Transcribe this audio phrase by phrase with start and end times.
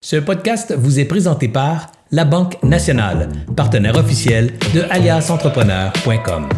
[0.00, 6.48] Ce podcast vous est présenté par La Banque Nationale, partenaire officiel de aliasentrepreneur.com.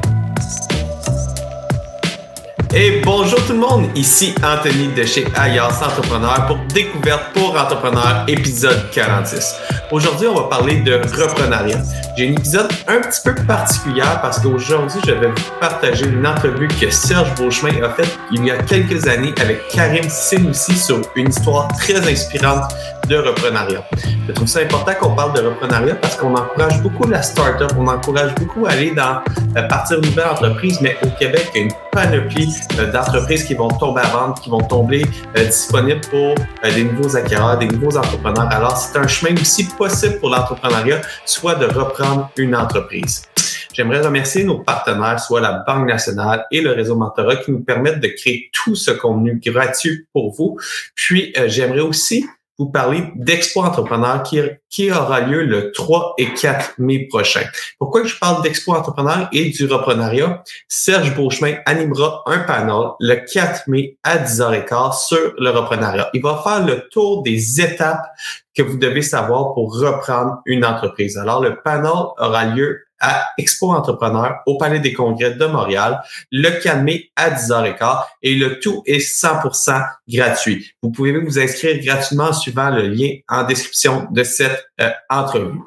[2.75, 8.27] Et bonjour tout le monde, ici Anthony de chez Alias Entrepreneur pour Découverte pour Entrepreneurs,
[8.29, 9.57] épisode 46.
[9.91, 11.83] Aujourd'hui, on va parler de reprenariat.
[12.17, 16.69] J'ai un épisode un petit peu particulier parce qu'aujourd'hui, je vais vous partager une entrevue
[16.69, 21.31] que Serge Beauchemin a faite il y a quelques années avec Karim Senoussi sur une
[21.31, 22.71] histoire très inspirante
[23.11, 23.85] de reprenariat.
[24.29, 27.89] Je trouve ça important qu'on parle de reprenariat parce qu'on encourage beaucoup la start-up, on
[27.89, 29.21] encourage beaucoup à aller dans
[29.57, 33.55] euh, partir nouvelle entreprise, mais au Québec, il y a une panoplie euh, d'entreprises qui
[33.55, 35.05] vont tomber à vendre, qui vont tomber
[35.37, 38.49] euh, disponibles pour des nouveaux acquéreurs, des nouveaux entrepreneurs.
[38.53, 43.25] Alors, c'est un chemin aussi possible pour l'entrepreneuriat, soit de reprendre une entreprise.
[43.73, 48.01] J'aimerais remercier nos partenaires, soit la Banque nationale et le réseau Mentorat, qui nous permettent
[48.01, 50.59] de créer tout ce contenu gratuit pour vous.
[50.95, 52.27] Puis, j'aimerais aussi
[52.61, 57.41] vous parler d'Expo Entrepreneur qui, aura lieu le 3 et 4 mai prochain.
[57.79, 60.45] Pourquoi je parle d'Expo Entrepreneur et du reprenariat?
[60.69, 66.11] Serge Beauchemin animera un panel le 4 mai à 10h15 sur le reprenariat.
[66.13, 68.07] Il va faire le tour des étapes
[68.55, 71.17] que vous devez savoir pour reprendre une entreprise.
[71.17, 76.51] Alors, le panel aura lieu à Expo Entrepreneur au Palais des Congrès de Montréal le
[76.51, 80.73] 4 mai à 10h15 et le tout est 100% gratuit.
[80.83, 85.59] Vous pouvez vous inscrire gratuitement en suivant le lien en description de cette euh, entrevue.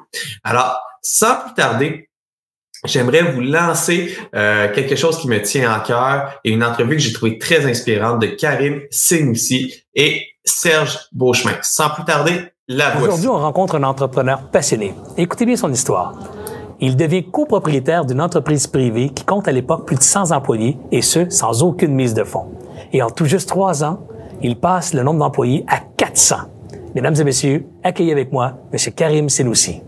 [0.42, 2.08] Alors, sans plus tarder,
[2.84, 7.02] J'aimerais vous lancer euh, quelque chose qui me tient à cœur et une entrevue que
[7.02, 11.54] j'ai trouvée très inspirante de Karim Senoussi et Serge Beauchemin.
[11.62, 13.06] Sans plus tarder, la voici.
[13.06, 14.94] Aujourd'hui, on rencontre un entrepreneur passionné.
[15.16, 16.14] Écoutez bien son histoire.
[16.86, 21.00] Il devient copropriétaire d'une entreprise privée qui compte à l'époque plus de 100 employés, et
[21.00, 22.44] ce, sans aucune mise de fonds.
[22.92, 24.00] Et en tout juste trois ans,
[24.42, 26.36] il passe le nombre d'employés à 400.
[26.94, 28.78] Mesdames et messieurs, accueillez avec moi M.
[28.94, 29.80] Karim Senoussi.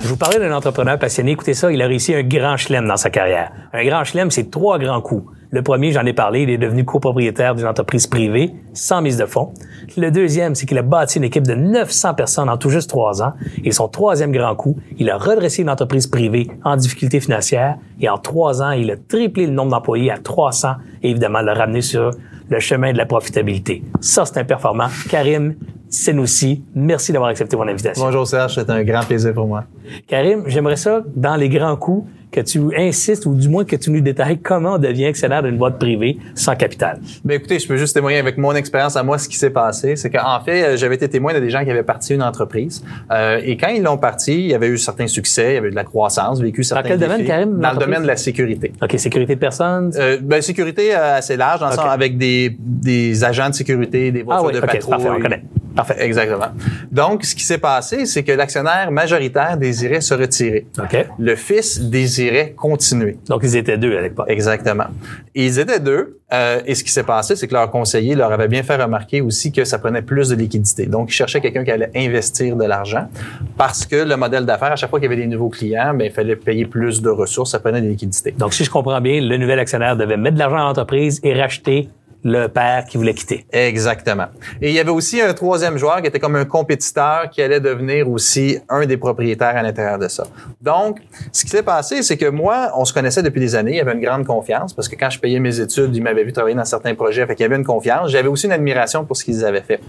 [0.00, 1.30] Je vous parlais d'un entrepreneur passionné.
[1.30, 3.52] Écoutez ça, il a réussi un grand chelem dans sa carrière.
[3.72, 5.24] Un grand chelem, c'est trois grands coups.
[5.54, 9.24] Le premier, j'en ai parlé, il est devenu copropriétaire d'une entreprise privée sans mise de
[9.24, 9.54] fonds.
[9.96, 13.22] Le deuxième, c'est qu'il a bâti une équipe de 900 personnes en tout juste trois
[13.22, 13.34] ans.
[13.62, 17.76] Et son troisième grand coup, il a redressé une entreprise privée en difficulté financière.
[18.00, 20.70] Et en trois ans, il a triplé le nombre d'employés à 300
[21.04, 22.10] et évidemment l'a ramené sur
[22.48, 23.84] le chemin de la profitabilité.
[24.00, 24.88] Ça, c'est un performant.
[25.08, 25.54] Karim,
[25.88, 28.04] Senoussi, merci d'avoir accepté mon invitation.
[28.04, 29.62] Bonjour Serge, c'est un grand plaisir pour moi.
[30.08, 33.90] Karim, j'aimerais ça, dans les grands coups, que tu insistes ou du moins que tu
[33.90, 36.98] nous détailles comment on devient actionnaire d'une boîte privée sans capital.
[37.24, 39.94] Ben écoutez, je peux juste témoigner avec mon expérience à moi ce qui s'est passé,
[39.94, 42.82] c'est qu'en fait, euh, j'avais été témoin de des gens qui avaient parti une entreprise
[43.12, 45.68] euh, et quand ils l'ont parti, il y avait eu certains succès, il y avait
[45.68, 47.60] eu de la croissance, vécu certains Dans quel domaine, Karim?
[47.60, 48.72] Dans le domaine de la sécurité.
[48.82, 49.92] OK, sécurité de personnes?
[49.96, 54.10] Euh, ben, sécurité euh, assez large, dans le sens avec des, des agents de sécurité,
[54.10, 55.44] des voitures ah, oui, de okay, Parfait, on connaît.
[55.74, 56.46] Parfait, exactement.
[56.90, 60.66] Donc, ce qui s'est passé, c'est que l'actionnaire majoritaire désirait se retirer.
[60.78, 61.06] OK.
[61.18, 63.18] Le fils désirait continuer.
[63.28, 64.26] Donc, ils étaient deux à l'époque.
[64.28, 64.86] Exactement.
[65.34, 66.20] ils étaient deux.
[66.32, 69.20] Euh, et ce qui s'est passé, c'est que leur conseiller leur avait bien fait remarquer
[69.20, 70.86] aussi que ça prenait plus de liquidité.
[70.86, 73.08] Donc, ils cherchaient quelqu'un qui allait investir de l'argent
[73.56, 76.06] parce que le modèle d'affaires, à chaque fois qu'il y avait des nouveaux clients, ben,
[76.06, 78.32] il fallait payer plus de ressources, ça prenait de liquidité.
[78.32, 81.34] Donc, si je comprends bien, le nouvel actionnaire devait mettre de l'argent dans l'entreprise et
[81.34, 81.88] racheter
[82.24, 83.46] le père qui voulait quitter.
[83.52, 84.26] Exactement.
[84.60, 87.60] Et il y avait aussi un troisième joueur qui était comme un compétiteur qui allait
[87.60, 90.24] devenir aussi un des propriétaires à l'intérieur de ça.
[90.60, 93.72] Donc, ce qui s'est passé, c'est que moi, on se connaissait depuis des années.
[93.72, 96.24] Il y avait une grande confiance parce que quand je payais mes études, ils m'avaient
[96.24, 97.26] vu travailler dans certains projets.
[97.26, 98.10] Fait qu'il y avait une confiance.
[98.10, 99.80] J'avais aussi une admiration pour ce qu'ils avaient fait.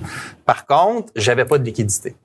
[0.46, 2.16] Par contre, j'avais pas de liquidité.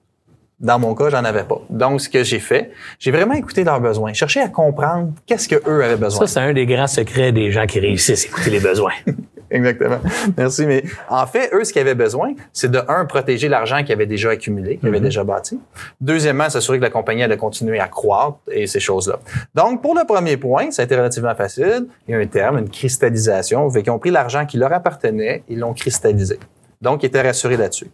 [0.59, 1.63] Dans mon cas, j'en avais pas.
[1.71, 5.57] Donc, ce que j'ai fait, j'ai vraiment écouté leurs besoins, cherché à comprendre qu'est-ce que
[5.67, 6.27] eux avaient besoin.
[6.27, 8.93] Ça, c'est un des grands secrets des gens qui réussissent, écouter les besoins.
[9.57, 9.99] Exactement.
[10.37, 10.67] Merci.
[10.67, 14.07] Mais en fait, eux, ce qu'ils avaient besoin, c'est de, un, protéger l'argent qu'ils avaient
[14.07, 15.03] déjà accumulé, qu'ils avaient mm-hmm.
[15.03, 15.61] déjà bâti.
[16.01, 19.19] Deuxièmement, s'assurer que la compagnie allait continuer à croître et ces choses-là.
[19.55, 21.87] Donc, pour le premier point, ça a été relativement facile.
[22.07, 23.69] Il y a un terme, une cristallisation.
[23.71, 26.39] Fait qu'ils ont pris l'argent qui leur appartenait, ils l'ont cristallisé.
[26.81, 27.91] Donc, ils étaient rassurés là-dessus.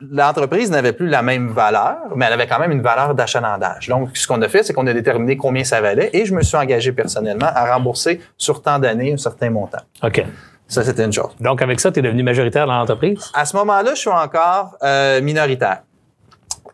[0.00, 3.88] L'entreprise n'avait plus la même valeur, mais elle avait quand même une valeur d'achalandage.
[3.88, 6.42] Donc, ce qu'on a fait, c'est qu'on a déterminé combien ça valait et je me
[6.42, 9.82] suis engagé personnellement à rembourser sur tant d'années un certain montant.
[10.02, 10.24] OK.
[10.72, 11.28] Ça, c'était une chose.
[11.38, 13.30] Donc, avec ça, tu es devenu majoritaire dans l'entreprise?
[13.34, 15.82] À ce moment-là, je suis encore euh, minoritaire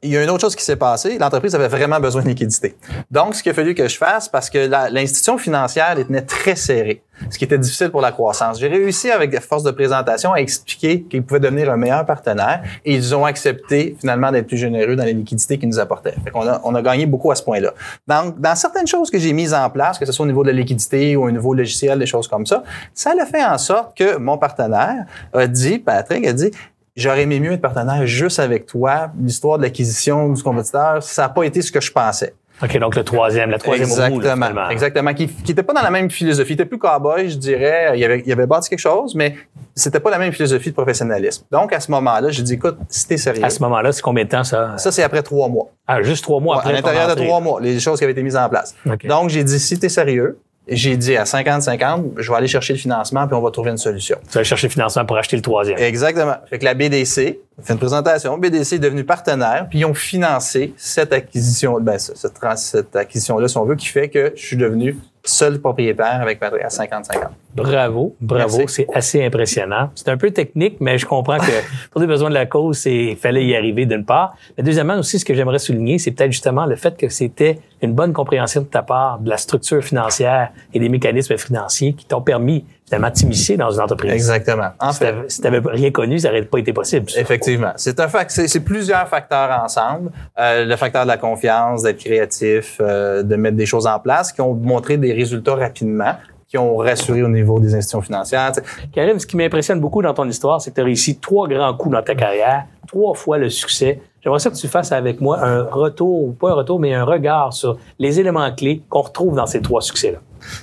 [0.02, 1.18] il y a une autre chose qui s'est passée.
[1.18, 2.76] L'entreprise avait vraiment besoin de liquidité.
[3.10, 4.58] Donc, ce qu'il a fallu que je fasse, parce que
[4.92, 8.60] l'institution financière était très serrée, ce qui était difficile pour la croissance.
[8.60, 12.62] J'ai réussi, avec des forces de présentation, à expliquer qu'ils pouvaient devenir un meilleur partenaire
[12.84, 16.14] et ils ont accepté, finalement, d'être plus généreux dans les liquidités qu'ils nous apportaient.
[16.24, 17.72] Fait qu'on a, on a gagné beaucoup à ce point-là.
[18.06, 20.50] Donc, dans certaines choses que j'ai mises en place, que ce soit au niveau de
[20.50, 22.62] la liquidité ou au niveau logiciel, des choses comme ça,
[22.94, 26.50] ça a fait en sorte que mon partenaire a dit, Patrick a dit,
[26.98, 29.10] j'aurais aimé mieux être partenaire juste avec toi.
[29.20, 32.34] L'histoire de l'acquisition du compétiteur, ça n'a pas été ce que je pensais.
[32.60, 34.16] OK, donc le troisième, la troisième Exactement.
[34.16, 34.68] roue, là, finalement.
[34.68, 35.14] Exactement.
[35.14, 36.50] Qui, qui était pas dans la même philosophie.
[36.50, 37.92] Il était plus cowboy, je dirais.
[37.96, 39.36] Il avait, il avait bâti quelque chose, mais
[39.76, 41.44] c'était pas la même philosophie de professionnalisme.
[41.52, 43.44] Donc, à ce moment-là, j'ai dit, écoute, si t'es sérieux.
[43.44, 44.76] À ce moment-là, c'est combien de temps ça?
[44.76, 45.68] Ça, c'est après trois mois.
[45.86, 46.72] Ah, juste trois mois Ouais, après.
[46.72, 48.74] à l'intérieur de trois mois, les choses qui avaient été mises en place.
[48.86, 49.06] OK.
[49.06, 52.78] Donc, j'ai dit, si t'es sérieux, j'ai dit à 50-50, je vais aller chercher le
[52.78, 54.18] financement puis on va trouver une solution.
[54.30, 55.78] Tu vas chercher le financement pour acheter le troisième.
[55.78, 56.36] Exactement.
[56.48, 58.38] Fait que la BDC fait une présentation.
[58.38, 63.64] BDC est devenu partenaire, puis ils ont financé cette acquisition, ben, cette acquisition-là, si on
[63.64, 64.96] veut, qui fait que je suis devenu
[65.28, 67.28] seul propriétaire avec Patrick à 50-50.
[67.54, 69.90] Bravo, bravo, c'est assez impressionnant.
[69.94, 71.52] C'est un peu technique, mais je comprends que
[71.90, 74.34] pour les besoins de la cause, c'est il fallait y arriver d'une part.
[74.56, 77.92] Mais deuxièmement aussi, ce que j'aimerais souligner, c'est peut-être justement le fait que c'était une
[77.92, 82.22] bonne compréhension de ta part de la structure financière et des mécanismes financiers qui t'ont
[82.22, 84.12] permis finalement t'immiscer dans une entreprise.
[84.12, 84.70] Exactement.
[84.80, 87.10] En Si fait, t'avais- si t'avais rien connu, ça n'aurait pas été possible.
[87.10, 87.20] ça.
[87.20, 87.72] Effectivement.
[87.76, 90.10] C'est un fac- c'est plusieurs facteurs ensemble.
[90.38, 94.32] Euh, le facteur de la confiance, d'être créatif, euh, de mettre des choses en place
[94.32, 96.14] qui ont montré des résultats rapidement,
[96.48, 98.52] qui ont rassuré au niveau des institutions financières.
[98.94, 101.74] Karim, ce qui m'impressionne beaucoup dans ton histoire, c'est que tu as réussi trois grands
[101.74, 104.00] coups dans ta carrière, trois fois le succès.
[104.22, 107.04] J'aimerais ça que tu fasses avec moi un retour, ou pas un retour, mais un
[107.04, 110.18] regard sur les éléments clés qu'on retrouve dans ces trois succès-là.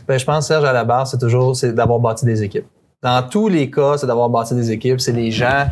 [0.07, 2.65] Ben, je pense, Serge, à la base, c'est toujours c'est d'avoir bâti des équipes.
[3.05, 4.99] Dans tous les cas, c'est d'avoir bâti des équipes.
[4.99, 5.67] C'est les gens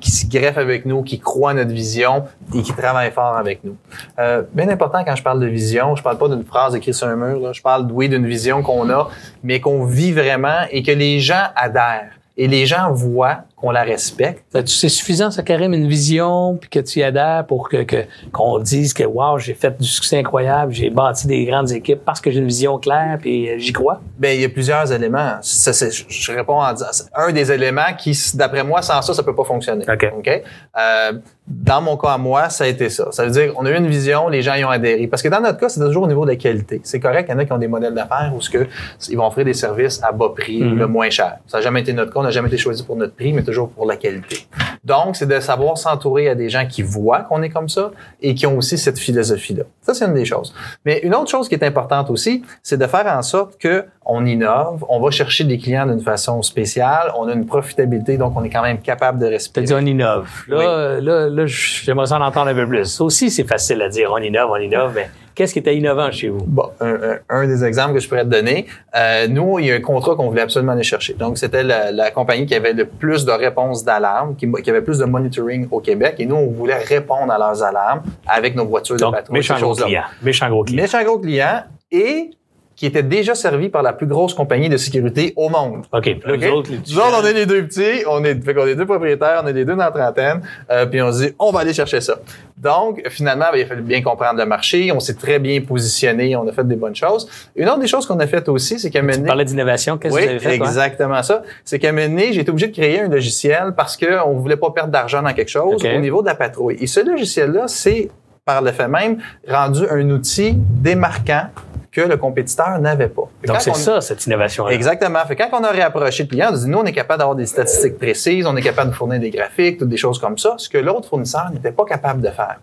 [0.00, 3.62] qui se greffent avec nous, qui croient à notre vision et qui travaillent fort avec
[3.62, 3.76] nous.
[4.18, 7.06] Euh, bien important quand je parle de vision, je parle pas d'une phrase écrite sur
[7.06, 7.38] un mur.
[7.38, 7.52] Là.
[7.52, 9.08] Je parle, oui, d'une vision qu'on a,
[9.44, 12.10] mais qu'on vit vraiment et que les gens adhèrent.
[12.36, 14.42] Et les gens voient qu'on la respecte.
[14.66, 18.58] C'est suffisant, ça, Karim, une vision, puis que tu y adhères pour que que- qu'on
[18.58, 22.32] dise que, wow, j'ai fait du succès incroyable, j'ai bâti des grandes équipes parce que
[22.32, 24.00] j'ai une vision claire, puis euh, j'y crois.
[24.18, 25.36] Ben, il y a plusieurs éléments.
[25.42, 29.22] Ça, c'est- je- réponds en disant, un des éléments qui, d'après moi, sans ça, ça
[29.22, 29.84] peut pas fonctionner.
[29.88, 30.42] OK.
[30.76, 31.12] Euh,
[31.46, 33.12] dans mon cas à moi, ça a été ça.
[33.12, 35.06] Ça veut dire, on a eu une vision, les gens y ont adhéré.
[35.06, 36.80] Parce que dans notre cas, c'est toujours au niveau de la qualité.
[36.82, 38.66] C'est correct, il y en a qui ont des modèles d'affaires où ce que,
[39.08, 40.78] ils vont offrir des services à bas prix, Mhm.
[40.78, 41.36] le moins cher.
[41.46, 43.70] Ça n'a jamais été notre cas, n'a jamais été choisi pour notre prix, mais toujours
[43.70, 44.46] pour la qualité.
[44.84, 48.34] Donc, c'est de savoir s'entourer à des gens qui voient qu'on est comme ça et
[48.34, 49.64] qui ont aussi cette philosophie-là.
[49.80, 50.54] Ça, c'est une des choses.
[50.84, 54.26] Mais une autre chose qui est importante aussi, c'est de faire en sorte que on
[54.26, 58.44] innove, on va chercher des clients d'une façon spéciale, on a une profitabilité, donc on
[58.44, 59.66] est quand même capable de Tu respirer.
[59.66, 60.28] dit on innove.
[60.48, 62.84] Là, là, là, j'aimerais en entendre un peu plus.
[62.84, 66.10] Ça aussi, c'est facile à dire, on innove, on innove, mais qu'est-ce qui était innovant
[66.10, 66.44] chez vous?
[66.46, 68.66] Bon, un, un- un des exemples que je pourrais te donner,
[68.96, 71.14] euh, nous, il y a un contrat qu'on voulait absolument aller chercher.
[71.14, 74.82] Donc, c'était la, la compagnie qui avait le plus de réponses d'alarme, qui, qui avait
[74.82, 78.64] plus de monitoring au Québec, et nous, on voulait répondre à leurs alarmes avec nos
[78.66, 79.38] voitures de Donc, patrouille.
[79.38, 80.02] méchant gros client.
[80.22, 80.82] Méchant gros client.
[80.82, 82.30] Méchant gros client et
[82.76, 85.84] qui était déjà servi par la plus grosse compagnie de sécurité au monde.
[85.92, 86.02] OK.
[86.02, 86.40] Puis là, OK?
[86.42, 88.74] nous autres, les Nous autres, on est les deux petits, on est, fait qu'on est
[88.74, 90.40] deux propriétaires, on est les deux dans la trentaine,
[90.70, 92.16] euh, puis on se dit, on va aller chercher ça.
[92.56, 96.36] Donc, finalement, ben, il a fallu bien comprendre le marché, on s'est très bien positionné,
[96.36, 97.28] on a fait des bonnes choses.
[97.56, 99.26] Une autre des choses qu'on a faites aussi, c'est qu'à Tu mener...
[99.26, 99.98] parlais d'innovation.
[99.98, 100.56] Qu'est-ce Oui, que vous avez fait?
[100.58, 100.66] toi?
[100.66, 101.42] exactement ça.
[101.64, 104.70] C'est qu'à donné, j'ai été obligé de créer un logiciel parce qu'on ne voulait pas
[104.70, 106.76] perdre d'argent dans quelque chose au niveau de la patrouille.
[106.80, 108.10] Et ce logiciel-là, c'est,
[108.44, 109.18] par le fait même,
[109.48, 111.48] rendu un outil démarquant
[111.94, 113.22] que le compétiteur n'avait pas.
[113.40, 114.72] Fait Donc, c'est on- ça, cette innovation-là.
[114.74, 115.20] Exactement.
[115.26, 117.36] Fait quand on a réapproché le client, on a dit, nous, on est capable d'avoir
[117.36, 120.54] des statistiques précises, on est capable de fournir des graphiques, toutes des choses comme ça,
[120.58, 122.58] ce que l'autre fournisseur n'était pas capable de faire.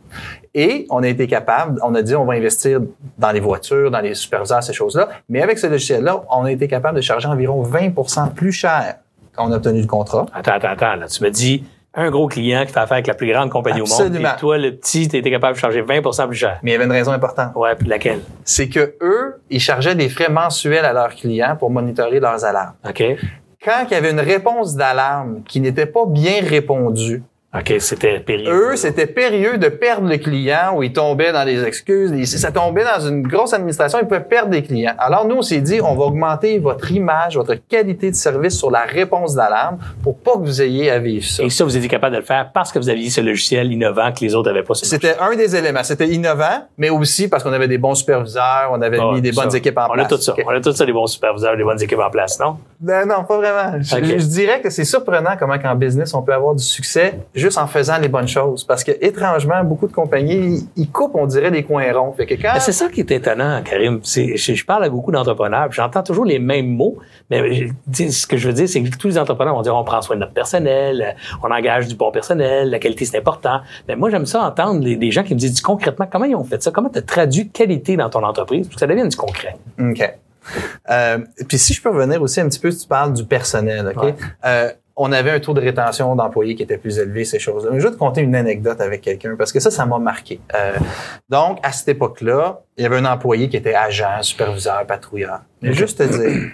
[0.54, 2.82] Et on a été capable, on a dit, on va investir
[3.18, 5.08] dans les voitures, dans les superviseurs, ces choses-là.
[5.30, 8.96] Mais avec ce logiciel-là, on a été capable de charger environ 20% plus cher
[9.34, 10.26] quand on a obtenu le contrat.
[10.34, 10.96] Attends, attends, attends.
[10.98, 13.82] Là, tu me dis un gros client qui fait affaire avec la plus grande compagnie
[13.82, 14.16] au monde.
[14.16, 16.60] Et toi, le petit, tu étais capable de charger 20% plus cher.
[16.64, 17.52] Mais il y avait une raison importante.
[17.56, 18.22] Ouais, puis laquelle?
[18.46, 22.76] C'est que eux, ils chargeaient des frais mensuels à leurs clients pour monitorer leurs alarmes.
[22.88, 23.04] OK.
[23.64, 28.72] Quand il y avait une réponse d'alarme qui n'était pas bien répondue, OK, c'était périlleux.
[28.72, 32.10] Eux, c'était périlleux de perdre le client où ils tombaient dans les excuses.
[32.14, 34.94] Les- Ça tombait dans une grosse administration, ils pouvaient perdre des clients.
[34.98, 38.72] Alors, nous, on s'est dit, on va augmenter votre image, votre qualité de service sur
[38.72, 41.44] la réponse d'alarme pour pas que vous ayez à vivre ça.
[41.44, 44.14] Et ça, vous étiez capable de le faire parce que vous aviez ce logiciel innovant
[44.14, 44.74] que les autres n'avaient pas.
[44.76, 45.84] C'était un des éléments.
[45.84, 49.44] C'était innovant, mais aussi parce qu'on avait des bons superviseurs, on avait mis des ça.
[49.44, 50.06] bonnes équipes en on place.
[50.06, 50.36] a tout ça.
[50.46, 52.58] On a tout ça, des bons superviseurs, des bonnes équipes en place, non?
[52.80, 53.78] Ben non, pas vraiment.
[53.82, 57.58] Je, je dirais que c'est surprenant comment qu'en business, on peut avoir du succès juste
[57.58, 58.64] en faisant les bonnes choses.
[58.64, 62.14] Parce que, étrangement, beaucoup de compagnies, ils, coupent, on dirait, des coins ronds.
[62.14, 62.54] Fait que quand...
[62.60, 64.00] C'est ça qui est étonnant, Karim.
[64.04, 66.98] C'est- Je, je parle à beaucoup d'entrepreneurs, j'entends toujours les mêmes mots,
[67.30, 67.54] mais
[67.94, 70.02] je- ce que je veux dire, c'est que tous les entrepreneurs vont dire on prend
[70.02, 73.62] soin de notre personnel, euh, on engage du bon personnel, la qualité c'est important.
[73.88, 76.62] Mais moi, j'aime ça entendre des gens qui me disent concrètement comment ils ont fait
[76.62, 79.56] ça, comment tu as traduit qualité dans ton entreprise pour que ça devienne du concret?
[79.80, 80.14] OK.
[80.90, 84.04] Euh, puis si je peux revenir aussi un petit peu, tu parles du personnel, OK?
[84.04, 84.16] Ouais.
[84.46, 84.72] Euh,
[85.02, 87.72] on avait un taux de rétention d'employés qui était plus élevé, ces choses-là.
[87.78, 90.40] Je vais te conter une anecdote avec quelqu'un parce que ça, ça m'a marqué.
[90.54, 90.74] Euh,
[91.28, 95.42] donc, à cette époque-là, il y avait un employé qui était agent, superviseur, patrouilleur.
[95.62, 96.52] Mais juste te dire,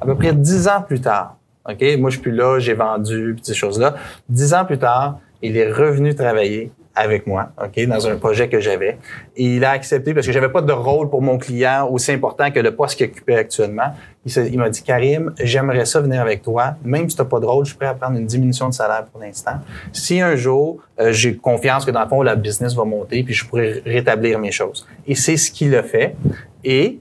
[0.00, 1.36] à peu près dix ans plus tard,
[1.68, 3.96] OK, moi, je suis plus là, j'ai vendu, ces choses-là.
[4.28, 8.60] Dix ans plus tard, il est revenu travailler avec moi, OK, dans un projet que
[8.60, 8.98] j'avais.
[9.36, 12.50] Et il a accepté parce que j'avais pas de rôle pour mon client aussi important
[12.50, 13.94] que le poste qu'il occupait actuellement.
[14.26, 16.74] Il, m'a dit, Karim, j'aimerais ça venir avec toi.
[16.84, 19.04] Même si tu pas de rôle, je suis prêt à prendre une diminution de salaire
[19.04, 19.60] pour l'instant.
[19.92, 23.34] Si un jour, euh, j'ai confiance que dans le fond, la business va monter puis
[23.34, 24.86] je pourrais rétablir mes choses.
[25.06, 26.16] Et c'est ce qu'il a fait.
[26.64, 27.00] Et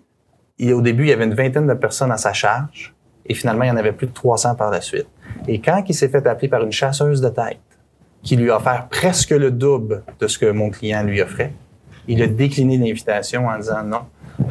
[0.72, 2.94] au début, il y avait une vingtaine de personnes à sa charge.
[3.26, 5.08] Et finalement, il y en avait plus de 300 par la suite.
[5.48, 7.60] Et quand il s'est fait appeler par une chasseuse de tête,
[8.24, 11.54] qui lui a offert presque le double de ce que mon client lui offrait.
[12.08, 14.02] Il a décliné l'invitation en disant non.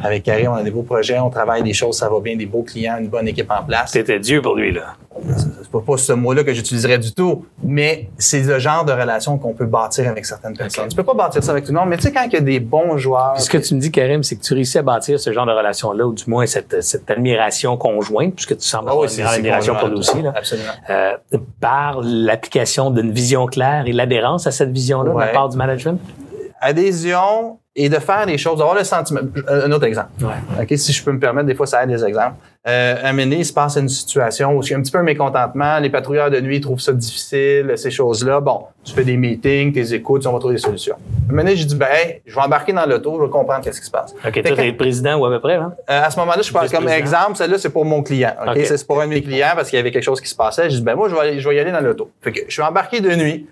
[0.03, 2.45] Avec Karim, on a des beaux projets, on travaille des choses, ça va bien, des
[2.45, 3.91] beaux clients, une bonne équipe en place.
[3.91, 4.95] C'était Dieu pour lui, là.
[5.35, 9.37] C'est pas, pas ce mot-là que j'utiliserais du tout, mais c'est le genre de relation
[9.37, 10.87] qu'on peut bâtir avec certaines personnes.
[10.87, 12.37] Tu peux pas bâtir ça avec tout le monde, mais tu sais, quand il y
[12.37, 13.33] a des bons joueurs.
[13.33, 15.45] Puis ce que tu me dis, Karim, c'est que tu réussis à bâtir ce genre
[15.45, 19.25] de relation-là, ou du moins cette, cette admiration conjointe, puisque tu sembles Ah avoir une
[19.25, 20.33] admiration pour lui aussi, là.
[20.35, 20.71] Absolument.
[20.89, 21.17] Euh,
[21.59, 25.99] par l'application d'une vision claire et l'adhérence à cette vision-là de la part du management?
[26.61, 29.21] Adhésion et de faire des choses, d'avoir le sentiment.
[29.47, 30.09] Euh, Un autre exemple.
[30.21, 30.63] Ouais.
[30.63, 32.35] OK, si je peux me permettre, des fois, ça aide des exemples.
[32.67, 34.97] Euh, à donné, il se passe une situation où il y a un petit peu
[34.97, 38.41] un mécontentement, les patrouilleurs de nuit trouvent ça difficile, ces choses-là.
[38.41, 40.95] Bon, tu fais des meetings, tu les écoutes, on va trouver des solutions.
[40.95, 43.29] À un moment donné, j'ai dit, ben, hey, je vais embarquer dans l'auto, je vais
[43.29, 44.13] comprendre qu'est-ce qui se passe.
[44.13, 45.73] OK, toi, t'es président ou à peu près, hein?
[45.89, 48.33] euh, à ce moment-là, je parle comme exemple, celle-là, c'est pour mon client.
[48.45, 48.59] OK?
[48.65, 50.69] C'est pour un de mes clients parce qu'il y avait quelque chose qui se passait.
[50.69, 52.11] Je dis, ben, moi, je vais, je vais y aller dans l'auto.
[52.21, 53.47] Fait que je suis embarqué de nuit.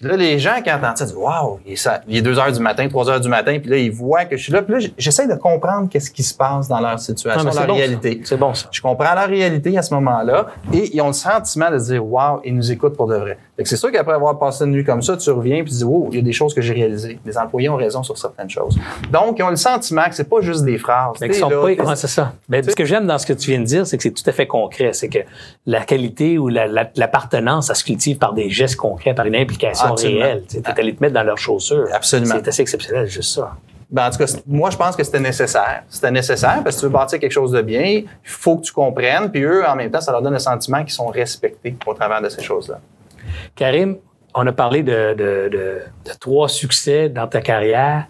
[0.00, 2.38] Puis là, les gens qui entendent ça disent, waouh, il est ça- il est 2
[2.38, 3.58] heures du matin, 3 heures du matin.
[3.60, 4.62] Puis là, ils voient que je suis là.
[4.62, 7.74] Puis là, j'essaie de comprendre qu'est-ce qui se passe dans leur situation, Ah, leur bon,
[7.74, 8.20] réalité.
[8.24, 8.68] C'est bon, ça.
[8.70, 12.40] Je comprends la réalité à ce moment-là et ils ont le sentiment de dire Waouh,
[12.44, 13.38] ils nous écoutent pour de vrai.
[13.62, 16.08] C'est sûr qu'après avoir passé une nuit comme ça, tu reviens et tu dis Wow,
[16.12, 17.18] il y a des choses que j'ai réalisées.
[17.26, 18.78] Les employés ont raison sur certaines choses.
[19.12, 21.16] Donc, ils ont le sentiment que c'est pas juste des phrases.
[21.20, 22.32] Mais sont là, pas, ouais, c'est ça.
[22.48, 24.22] Mais ce que j'aime dans ce que tu viens de dire, c'est que c'est tout
[24.26, 24.94] à fait concret.
[24.94, 25.18] C'est que
[25.66, 29.36] la qualité ou la- la- l'appartenance, ça se cultive par des gestes concrets, par une
[29.36, 30.20] implication Absolument.
[30.24, 30.44] réelle.
[30.48, 31.86] Tu es allé te mettre dans leurs chaussures.
[31.92, 32.34] Absolument.
[32.36, 33.52] C'est assez exceptionnel, juste ça.
[33.90, 35.82] Ben, en tout cas, moi, je pense que c'était nécessaire.
[35.88, 38.72] C'était nécessaire parce que tu veux bâtir quelque chose de bien, il faut que tu
[38.72, 39.30] comprennes.
[39.32, 42.22] Puis eux, en même temps, ça leur donne le sentiment qu'ils sont respectés au travers
[42.22, 42.78] de ces choses-là.
[43.56, 43.96] Karim,
[44.34, 48.06] on a parlé de, de- de- de trois succès dans ta carrière.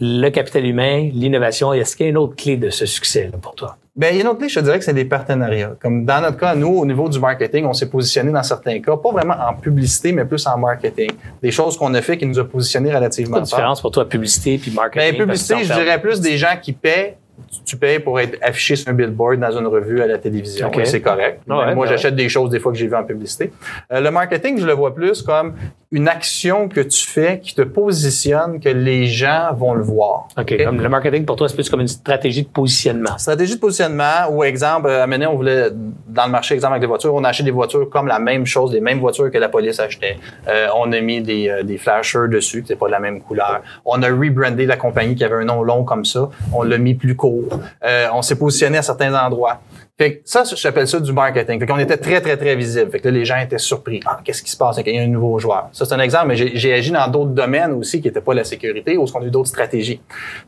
[0.00, 1.72] Le capital humain, l'innovation.
[1.72, 3.76] Est-ce qu'il y a une autre clé de ce succès-là pour toi?
[3.96, 5.76] Ben, il y a une autre clé, je te dirais que c'est des partenariats.
[5.80, 8.96] Comme dans notre cas, nous, au niveau du marketing, on s'est positionné dans certains cas,
[8.96, 11.10] pas vraiment en publicité, mais plus en marketing.
[11.40, 13.44] Des choses qu'on a fait qui nous a positionnés Quelle relativement fort.
[13.44, 15.12] différence pour toi, publicité puis marketing?
[15.12, 17.18] Ben, publicité, je dirais plus des gens qui paient.
[17.64, 20.68] Tu- payes pour être affiché sur un billboard dans une revue à la télévision.
[20.68, 20.78] OK.
[20.78, 21.40] et C'est correct.
[21.48, 23.52] Ouais, Même moi, ben j'achète des choses des fois que j'ai vues en publicité.
[23.92, 25.54] Euh, le marketing, je le vois plus comme
[25.94, 30.26] une action que tu fais qui te positionne, que les gens vont le voir.
[30.36, 30.64] OK.
[30.64, 33.16] Comme le marketing, pour toi, c'est plus comme une stratégie de positionnement.
[33.16, 36.82] Stratégie de positionnement ou exemple, euh, à donné, on voulait, dans le marché, exemple avec
[36.82, 39.38] les voitures, on a acheté des voitures comme la même chose, les mêmes voitures que
[39.38, 40.18] la police achetait.
[40.48, 43.62] Euh, on a mis des, euh, des flashers dessus, c'est pas de la même couleur.
[43.84, 46.28] On a rebrandé la compagnie qui avait un nom long comme ça.
[46.52, 47.60] On l'a mis plus court.
[47.84, 49.60] Euh, on s'est positionné à certains endroits.
[49.96, 51.60] Fait que ça, j'appelle ça du marketing.
[51.60, 52.90] Fait qu'on était très, très, très visible.
[52.90, 54.00] Fait que là, les gens étaient surpris.
[54.04, 54.76] Ah, qu'est-ce qui se passe?
[54.84, 55.68] Il y a un nouveau joueur?
[55.70, 58.42] Ça, c'est un exemple, mais j'ai agi dans d'autres domaines aussi qui n'étaient pas la
[58.42, 60.00] sécurité ou qu'on a eu d'autres stratégies.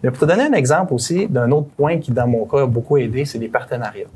[0.02, 2.66] Mais pour te donner un exemple aussi d'un autre point qui, dans mon cas, a
[2.66, 4.08] beaucoup aidé, c'est les partenariats.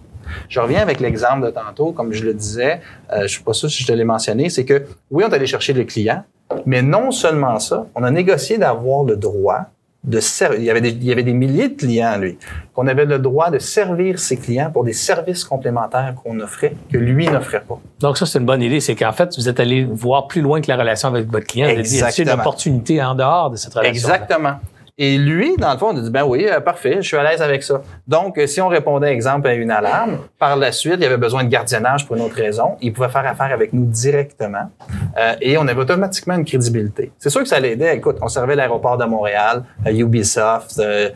[0.48, 2.80] Je reviens avec l'exemple de tantôt, comme je le disais,
[3.12, 5.34] euh, je suis pas sûr si je te l'ai mentionné, c'est que oui, on est
[5.34, 6.24] allé chercher le client,
[6.66, 9.66] mais non seulement ça, on a négocié d'avoir le droit
[10.04, 10.20] de.
[10.56, 12.38] Il y avait des, il y avait des milliers de clients, lui,
[12.74, 16.98] qu'on avait le droit de servir ses clients pour des services complémentaires qu'on offrait, que
[16.98, 17.78] lui n'offrait pas.
[18.00, 18.80] Donc, ça, c'est une bonne idée.
[18.80, 21.66] C'est qu'en fait, vous êtes allé voir plus loin que la relation avec votre client.
[21.66, 23.92] Vous avez dit, y a une opportunité en dehors de cette relation?
[23.92, 24.54] Exactement.
[25.02, 27.22] Et lui, dans le fond, on a dit, ben oui, euh, parfait, je suis à
[27.22, 27.80] l'aise avec ça.
[28.06, 31.16] Donc, euh, si on répondait, exemple, à une alarme, par la suite, il y avait
[31.16, 34.70] besoin de gardiennage pour une autre raison, il pouvait faire affaire avec nous directement
[35.16, 37.12] euh, et on avait automatiquement une crédibilité.
[37.18, 37.96] C'est sûr que ça l'aidait.
[37.96, 41.08] Écoute, on servait l'aéroport de Montréal, euh, Ubisoft, euh,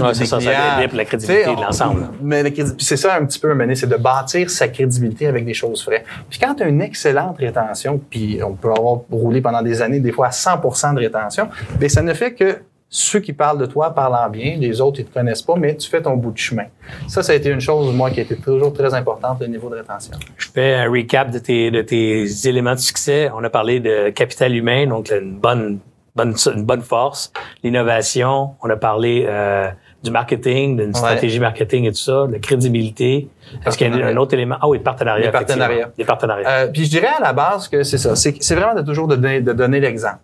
[0.00, 0.78] Ouais, c'est ça, ça clients.
[0.78, 2.08] aidait pour la crédibilité de l'ensemble.
[2.22, 5.54] Mais la c'est ça un petit peu, mener, c'est de bâtir sa crédibilité avec des
[5.54, 6.04] choses vraies.
[6.28, 10.00] Puis quand tu as une excellente rétention, puis on peut avoir roulé pendant des années,
[10.00, 11.48] des fois à 100 de rétention,
[11.78, 12.58] bien, ça ne fait que
[12.96, 15.74] ceux qui parlent de toi parlent en bien, les autres, ils te connaissent pas, mais
[15.76, 16.66] tu fais ton bout de chemin.
[17.08, 19.68] Ça, ça a été une chose, moi, qui a été toujours très importante, le niveau
[19.68, 20.12] de rétention.
[20.36, 23.30] Je fais un recap de tes, de tes éléments de succès.
[23.34, 25.80] On a parlé de capital humain, donc une bonne,
[26.14, 27.32] bonne, une bonne force.
[27.64, 29.68] L'innovation, on a parlé euh,
[30.04, 33.28] du marketing, d'une stratégie marketing et tout ça, de la crédibilité.
[33.66, 34.56] Est-ce qu'il y a un autre élément?
[34.60, 35.26] Ah oui, le partenariat.
[35.26, 35.90] Les partenariats.
[35.96, 36.48] Des partenariats.
[36.48, 38.14] Euh, puis je dirais à la base que c'est ça.
[38.14, 40.18] C'est vraiment de toujours de donner, de donner l'exemple.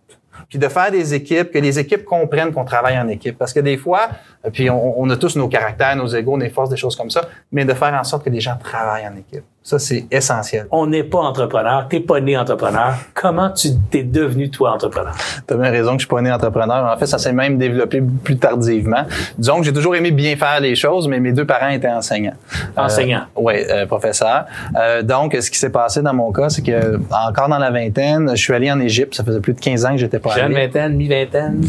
[0.48, 3.38] Puis de faire des équipes, que les équipes comprennent qu'on travaille en équipe.
[3.38, 4.08] Parce que des fois,
[4.44, 7.10] euh, puis on, on a tous nos caractères, nos égos, nos forces, des choses comme
[7.10, 9.44] ça, mais de faire en sorte que les gens travaillent en équipe.
[9.62, 10.66] Ça, c'est essentiel.
[10.70, 11.86] On n'est pas entrepreneur.
[11.86, 12.94] T'es pas né entrepreneur.
[13.12, 15.14] Comment tu t'es devenu, toi, entrepreneur?
[15.46, 16.90] Tu as bien raison que je suis pas né entrepreneur.
[16.90, 19.04] En fait, ça s'est même développé plus tardivement.
[19.36, 22.32] Disons que j'ai toujours aimé bien faire les choses, mais mes deux parents étaient enseignants.
[22.74, 23.24] Enseignants?
[23.36, 24.46] Euh, oui, euh, professeurs.
[24.78, 28.30] Euh, donc, ce qui s'est passé dans mon cas, c'est que encore dans la vingtaine,
[28.30, 29.14] je suis allé en Égypte.
[29.14, 30.66] Ça faisait plus de 15 ans que j'étais pas Jeune allé.
[30.68, 31.60] vingtaine, mi-vingtaine?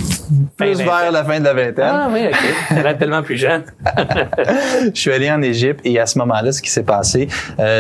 [0.56, 1.92] Plus vers la fin de la vingtaine.
[1.92, 2.38] Ah oui, OK.
[2.70, 3.64] T'as l'air tellement plus jeune.
[4.96, 7.28] je suis allé en Égypte et à ce moment-là, ce qui s'est passé,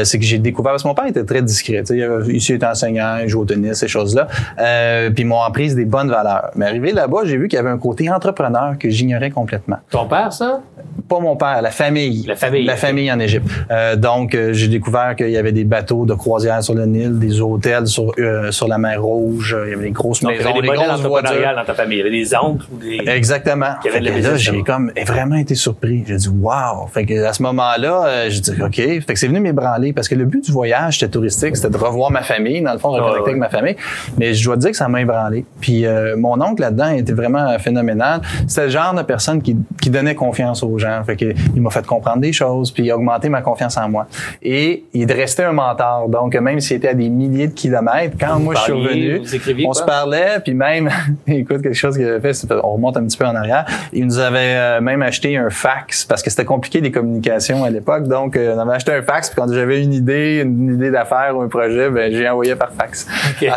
[0.01, 2.51] euh, c'est que j'ai découvert, parce que mon père était très discret, il avait- ici
[2.51, 4.27] il était enseignant, il jouait au tennis, ces choses-là,
[4.59, 6.51] euh, puis ils m'ont appris des bonnes valeurs.
[6.55, 9.77] Mais arrivé là-bas, j'ai vu qu'il y avait un côté entrepreneur que j'ignorais complètement.
[9.89, 10.61] Ton père, ça?
[11.07, 12.25] Pas mon père, la famille.
[12.27, 12.65] La famille.
[12.65, 13.47] La famille en Égypte.
[13.69, 17.41] Euh, donc, j'ai découvert qu'il y avait des bateaux de croisière sur le Nil, des
[17.41, 18.13] hôtels sur,
[18.51, 20.67] sur la mer Rouge, il y avait des grosses Donc, il y maisons, avait des
[20.69, 21.07] des grosses voitures.
[21.11, 21.97] entrepreneuriales dans ta famille.
[21.97, 23.01] Il y avait des oncles ou des...
[23.11, 23.73] Exactement.
[23.83, 26.03] Il y avait de la Fait que là, j'ai comme vraiment été surpris.
[26.07, 26.87] J'ai dit wow.
[26.93, 28.75] Fait que à ce moment-là, j'ai dit OK.
[28.75, 31.77] Fait que c'est venu m'ébranler parce que le but du voyage, c'était touristique, c'était de
[31.77, 33.29] revoir ma famille, dans le fond, reconnecter ouais.
[33.29, 33.75] avec ma famille.
[34.17, 35.45] Mais je dois dire que ça m'a ébranlé.
[35.59, 38.21] Puis euh, mon oncle là-dedans était vraiment phénoménal.
[38.47, 41.01] C'était le genre de personne qui, qui donnait confiance aux gens.
[41.05, 43.89] Fait que il m'a fait comprendre des choses, puis il a augmenté ma confiance en
[43.89, 44.07] moi.
[44.41, 46.09] Et il restait un mentor.
[46.09, 49.21] Donc même s'il était à des milliers de kilomètres, quand moi je suis revenu,
[49.65, 50.89] on se parlait, puis même,
[51.27, 53.65] écoute, quelque chose qu'il avait fait, on remonte un petit peu en arrière.
[53.93, 57.69] Il nous avait euh, même acheté un fax parce que c'était compliqué les communications à
[57.69, 58.07] l'époque.
[58.07, 61.35] Donc, euh, on avait acheté un fax, puis quand j'avais une idée, une idée d'affaires
[61.35, 63.07] ou un projet, ben j'ai envoyé par fax.
[63.41, 63.47] OK.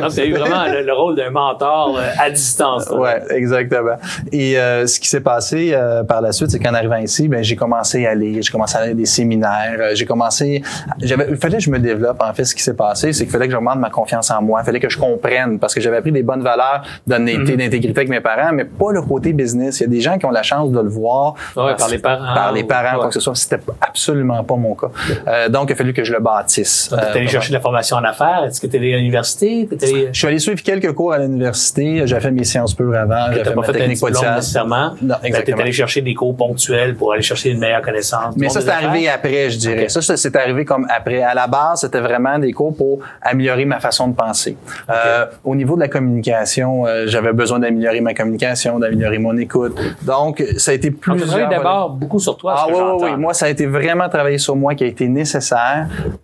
[0.00, 2.90] Donc, tu as eu vraiment le, le rôle d'un mentor euh, à distance.
[2.90, 2.96] là.
[2.96, 3.96] Ouais, exactement.
[4.30, 7.42] Et euh, ce qui s'est passé euh, par la suite, c'est qu'en arrivant ici, ben
[7.42, 10.62] j'ai commencé à aller, j'ai commencé à aller à des séminaires, euh, j'ai commencé,
[11.00, 12.22] j'avais, il fallait que je me développe.
[12.22, 14.60] En fait, ce qui s'est passé, c'est qu'il fallait que j'augmente ma confiance en moi,
[14.62, 18.08] il fallait que je comprenne parce que j'avais appris des bonnes valeurs d'honnêteté, d'intégrité avec
[18.10, 19.80] mes parents, mais pas le côté business.
[19.80, 21.98] Il y a des gens qui ont la chance de le voir Ouais, par les
[21.98, 23.34] parents par les parents, quoi que ce soit.
[23.34, 24.88] C'était absolument pas mon cas.
[25.28, 26.88] Euh, donc, il a fallu que je le bâtisse.
[26.90, 28.44] Tu es allé Euh, chercher de la formation en affaires.
[28.46, 29.68] Est-ce que tu es allé à l'université?
[29.70, 30.08] Allé...
[30.12, 32.02] je suis allé suivre quelques cours à l'université.
[32.06, 33.26] J'ai fait mes sciences pures avant.
[33.32, 34.36] J'ai T'as fait pas ma fait un technique diplôme potière.
[34.36, 34.94] nécessairement.
[35.02, 35.58] Non, Tu es exactement.
[35.60, 38.34] allé chercher des cours ponctuels pour aller chercher une meilleure connaissance.
[38.36, 39.88] Mais ça, c'est arrivé après, je dirais.
[39.88, 41.22] Ça, c'est arrivé comme après.
[41.22, 44.56] À la base, c'était vraiment des cours pour améliorer ma façon de penser.
[44.90, 49.76] Euh, au niveau de la communication, euh, j'avais besoin d'améliorer ma communication, d'améliorer mon écoute.
[50.02, 53.16] Donc, ça a été travaillé d'abord beaucoup sur toi, Ah ce que oui, oui, oui.
[53.18, 55.41] Moi, ça a été vraiment travailler sur moi qui a été nécessaire.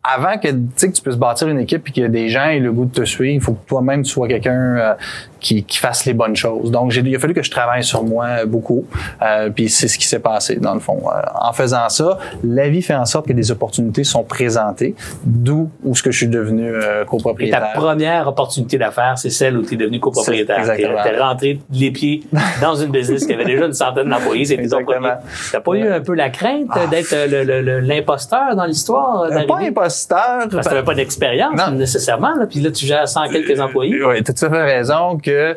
[0.03, 2.87] Avant que, tu puisses bâtir une équipe et qu'il y des gens et le goût
[2.87, 4.95] de te suivre, il faut que toi-même, tu sois quelqu'un euh,
[5.41, 6.71] qui, qui fasse les bonnes choses.
[6.71, 8.85] Donc, il a fallu que je travaille sur moi euh, beaucoup.
[9.23, 10.99] Euh, puis c'est ce qui s'est passé, dans le fond.
[11.07, 15.71] Euh, en faisant ça, la vie fait en sorte que des opportunités sont présentées, d'où
[15.85, 17.73] où ce que je suis devenu euh, Et ta copropriétaire.
[17.75, 20.65] première opportunité d'affaires, c'est celle où tu es devenu copropriétaire.
[20.65, 21.03] C'est- exactement.
[21.03, 22.23] Tu es rentré les pieds
[22.61, 24.45] dans une business qui avait déjà une centaine d'employés.
[24.47, 25.15] Ton Exactement.
[25.53, 26.87] T'as pas eu un peu la crainte Ah.
[26.91, 29.23] d'être le- l'imposteur dans l'histoire?
[29.23, 30.49] Euh, pas imposteur.
[30.51, 34.03] Parce que t'avais pas d'expérience nécessairement, là, puis là tu gères 100 quelques employés.
[34.05, 35.57] Oui, tu as tout à fait raison que, euh,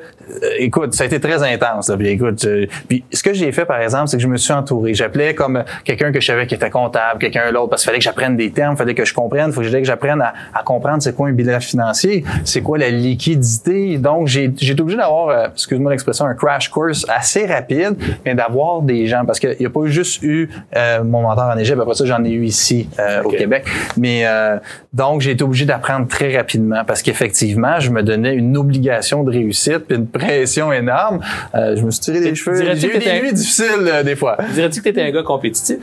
[0.59, 1.89] écoute, ça a été très intense.
[1.89, 4.37] Là, puis écoute, euh, puis ce que j'ai fait, par exemple, c'est que je me
[4.37, 4.93] suis entouré.
[4.93, 8.03] J'appelais comme quelqu'un que je savais qui était comptable, quelqu'un l'autre, parce qu'il fallait que
[8.03, 11.01] j'apprenne des termes, il fallait que je comprenne, il fallait que j'apprenne à, à comprendre
[11.01, 13.97] c'est quoi un bilan financier, c'est quoi la liquidité.
[13.97, 18.35] Donc, j'ai j'ai été obligé d'avoir, euh, excuse-moi l'expression, un crash course assez rapide, mais
[18.35, 21.79] d'avoir des gens, parce qu'il n'y a pas juste eu euh, mon mentor en Égypte,
[21.81, 23.37] après ça, j'en ai eu ici euh, au Ok.
[23.37, 23.65] Québec.
[23.97, 24.57] Mais euh,
[24.93, 29.31] donc, j'ai été obligé d'apprendre très rapidement parce qu'effectivement, je me donnais une obligation de
[29.69, 31.19] réussite puis une pression énorme.
[31.55, 32.75] Euh, je me suis tiré Tu- cheveux.
[32.75, 34.37] J'ai eu des nuits difficiles euh, des fois.
[34.53, 35.77] Dirais-tu que tu étais un gars compétitif?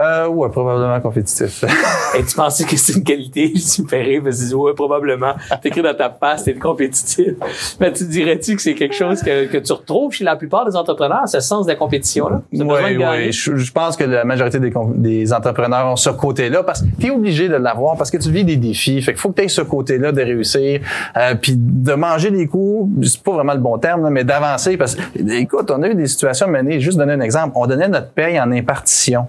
[0.00, 1.64] Euh, ouais, probablement compétitif.
[2.18, 3.52] Et tu pensais que c'est une qualité?
[3.94, 5.34] Rire, parce que ouais, probablement.
[5.62, 7.34] T'écris dans ta passe, t'es compétitif.
[7.80, 10.76] Mais tu dirais-tu que c'est quelque chose que, que tu retrouves chez la plupart des
[10.76, 12.42] entrepreneurs, ce sens de la compétition-là?
[12.52, 13.32] Oui, oui.
[13.32, 17.10] Je, je pense que la majorité des, entrepreneurs ont ce côté-là parce que tu es
[17.10, 19.00] obligé de l'avoir parce que tu vis des défis.
[19.02, 20.80] Fait qu'il faut que tu aies ce côté-là de réussir
[21.16, 22.90] euh, puis de manger des coups,
[23.24, 26.06] pas vraiment le bon terme, là, mais d'avancer parce que, écoute, on a eu des
[26.06, 29.26] situations menées, juste donner un exemple, on donnait notre paye en impartition.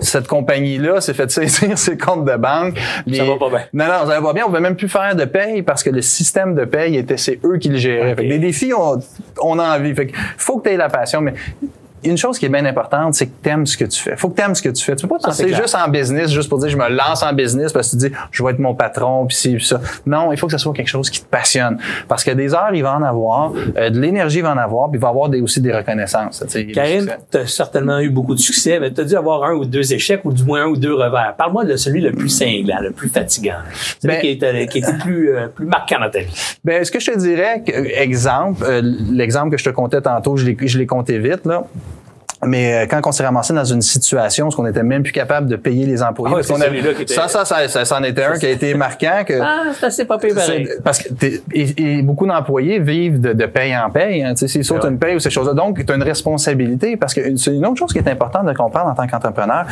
[0.00, 2.78] Cette compagnie-là s'est fait saisir ses comptes de banque.
[3.06, 3.60] Les- va pas bien.
[3.74, 4.44] Non, non, ça va pas bien.
[4.44, 7.38] On pouvait même plus faire de paye parce que le système de paye était, c'est
[7.44, 8.12] eux qui le géraient.
[8.12, 8.16] Ok.
[8.16, 8.98] Fait que des défis, on,
[9.42, 9.94] on a envie.
[9.94, 11.34] Fait que faut que tu aies la passion, mais
[12.04, 14.16] une chose qui est bien importante, c'est que tu aimes ce que tu fais.
[14.16, 14.96] faut que tu aimes ce que tu fais.
[14.96, 17.22] Tu peux pas te c'est lancer juste en business, juste pour dire je me lance
[17.22, 19.80] en business parce que tu dis je vais être mon patron puis ci puis ça.
[20.06, 21.78] Non, il faut que ce soit quelque chose qui te passionne.
[22.08, 24.90] Parce que des heures, il va en avoir, euh, de l'énergie, il va en avoir,
[24.90, 26.44] puis il va avoir des, aussi des reconnaissances.
[26.74, 29.64] Karine, tu as certainement eu beaucoup de succès, mais tu as dû avoir un ou
[29.64, 31.34] deux échecs ou du moins un ou deux revers.
[31.36, 33.54] Parle-moi de celui le plus cinglant, le plus fatigant.
[34.00, 36.56] Celui Ben- qui était, qui était plus, euh, plus marquant dans ta vie.
[36.64, 37.62] Ben, ce que je te dirais,
[37.96, 41.64] exemple, euh, l'exemple que je te comptais tantôt, je l'ai, je l'ai compté vite, là.
[42.46, 45.46] Mais euh, quand on s'est ramassé dans une situation où on n'était même plus capable
[45.48, 47.44] de payer les employés, Ah ouais, parce qu'on c'est avait- celui-là qui était- ça, ça,
[47.44, 49.24] ça, ça, c'en était un qui a été marquant.
[49.26, 50.34] Que, Ah, c'est assez pas pareil.
[50.68, 54.22] c'est- parce que t'es- et, et beaucoup d'employés vivent de, de paye en paye.
[54.22, 54.90] Hein, tu sais, s'ils sautent Ouais.
[54.90, 55.54] une paye ou ces choses-là.
[55.54, 58.52] Donc, tu as une responsabilité parce que c'est une autre chose qui est importante de
[58.52, 59.66] comprendre en tant qu'entrepreneur.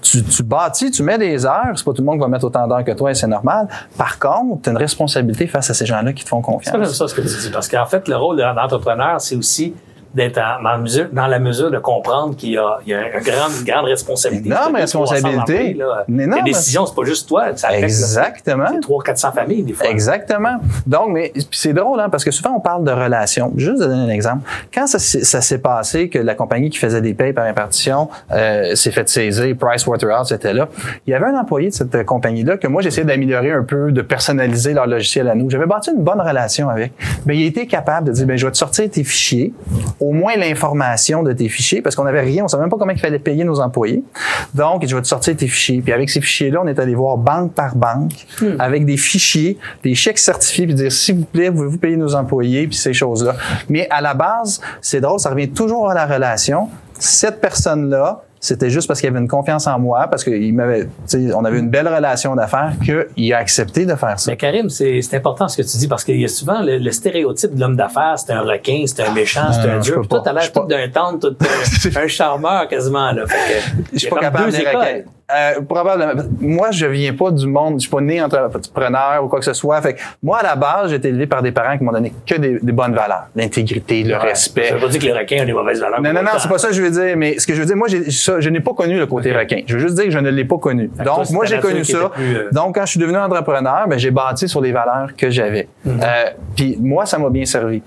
[0.00, 1.72] Tu, tu bâtis, tu mets des heures.
[1.74, 3.68] C'est pas tout le monde qui va mettre autant d'heures que toi et c'est normal.
[3.98, 6.76] Par contre, tu as une responsabilité face à ces gens-là qui te font C'est confiance.
[6.78, 7.50] pas ça ce que tu dis.
[7.52, 9.74] Parce qu'en fait, le rôle de l'entrepreneur, c'est aussi
[10.14, 13.16] d'être dans, la mesure, dans la mesure de comprendre qu'il y a, il y a
[13.18, 14.48] une, grande, une grande responsabilité.
[14.48, 15.76] Énorme 300 responsabilité.
[16.08, 17.56] Une énorme- Les décisions, c'est pas juste toi.
[17.56, 18.64] Ça affecte Exactement.
[18.80, 19.86] 300-400 familles, des fois.
[19.88, 20.56] Exactement.
[20.86, 23.52] Donc, mais c'est drôle, hein, parce que souvent on parle de relations.
[23.56, 24.42] Juste de donner un exemple.
[24.72, 28.08] Quand ça, s'est- ça s'est passé que la compagnie qui faisait des payes par répartition
[28.32, 30.68] euh, s'est fait saisir, Pricewaterhouse était là,
[31.06, 34.02] il y avait un employé de cette compagnie-là que moi j'essayais d'améliorer un peu, de
[34.02, 35.50] personnaliser leur logiciel à nous.
[35.50, 36.92] J'avais bâti une bonne relation avec.
[37.26, 39.52] Mais il a été capable de dire, ben je vais te sortir tes fichiers,
[40.00, 42.92] au moins l'information de tes fichiers, parce qu'on n'avait rien, on savait même pas comment
[42.92, 44.02] il fallait payer nos employés.
[44.54, 45.80] Donc, je vais te sortir tes fichiers.
[45.80, 48.26] Puis avec ces fichiers-là, on est allé voir banque par banque,
[48.58, 52.66] avec des fichiers, des chèques certifiés, puis dire, s'il vous plaît, pouvez-vous payer nos employés,
[52.66, 53.36] puis ces choses-là.
[53.68, 56.68] Mais à la base, c'est drôle, ça revient toujours à la relation.
[56.98, 60.90] Cette personne-là, c'était juste parce qu'il avait une confiance en moi, parce qu'il m'avait, tu
[61.06, 64.30] sais, on avait une belle relation d'affaires, qu'il a accepté de faire ça.
[64.30, 66.78] Mais Karim, c'est c'est important ce que tu dis parce qu'il y a souvent le,
[66.78, 69.98] le stéréotype de l'homme d'affaires, c'est un requin, c'est un méchant, c'est un dieu.
[70.00, 71.36] Puis toi, t'as l'air tout d'un tendre, tout
[71.96, 73.12] un, un charmeur quasiment.
[73.12, 73.26] Là.
[73.26, 75.17] Fait que, Je suis pas capable de.
[75.30, 76.22] Euh, probablement.
[76.40, 79.52] Moi, je viens pas du monde, je suis pas né entrepreneur ou quoi que ce
[79.52, 79.80] soit.
[79.82, 82.12] Fait que moi, à la base, j'ai été élevé par des parents qui m'ont donné
[82.26, 83.26] que des, des bonnes valeurs.
[83.36, 84.28] L'intégrité, le Ouais.
[84.30, 84.68] respect.
[84.68, 86.00] Ça veut pas dire que les requins ont des mauvaises valeurs.
[86.00, 87.14] Non, non, non, c'est pas ça que je veux dire.
[87.16, 89.60] Mais ce que je veux dire, moi, ça, je n'ai pas connu le côté requin.
[89.66, 90.88] Je veux juste dire que je ne l'ai pas connu.
[90.88, 92.08] toi, Donc, moi, j'ai connu ça.
[92.08, 95.28] plus, euh, Donc, quand je suis devenu entrepreneur, ben, j'ai bâti sur les valeurs que
[95.30, 95.68] j'avais.
[95.84, 96.00] Mhm.
[96.02, 97.82] Euh, Puis moi, ça m'a bien servi.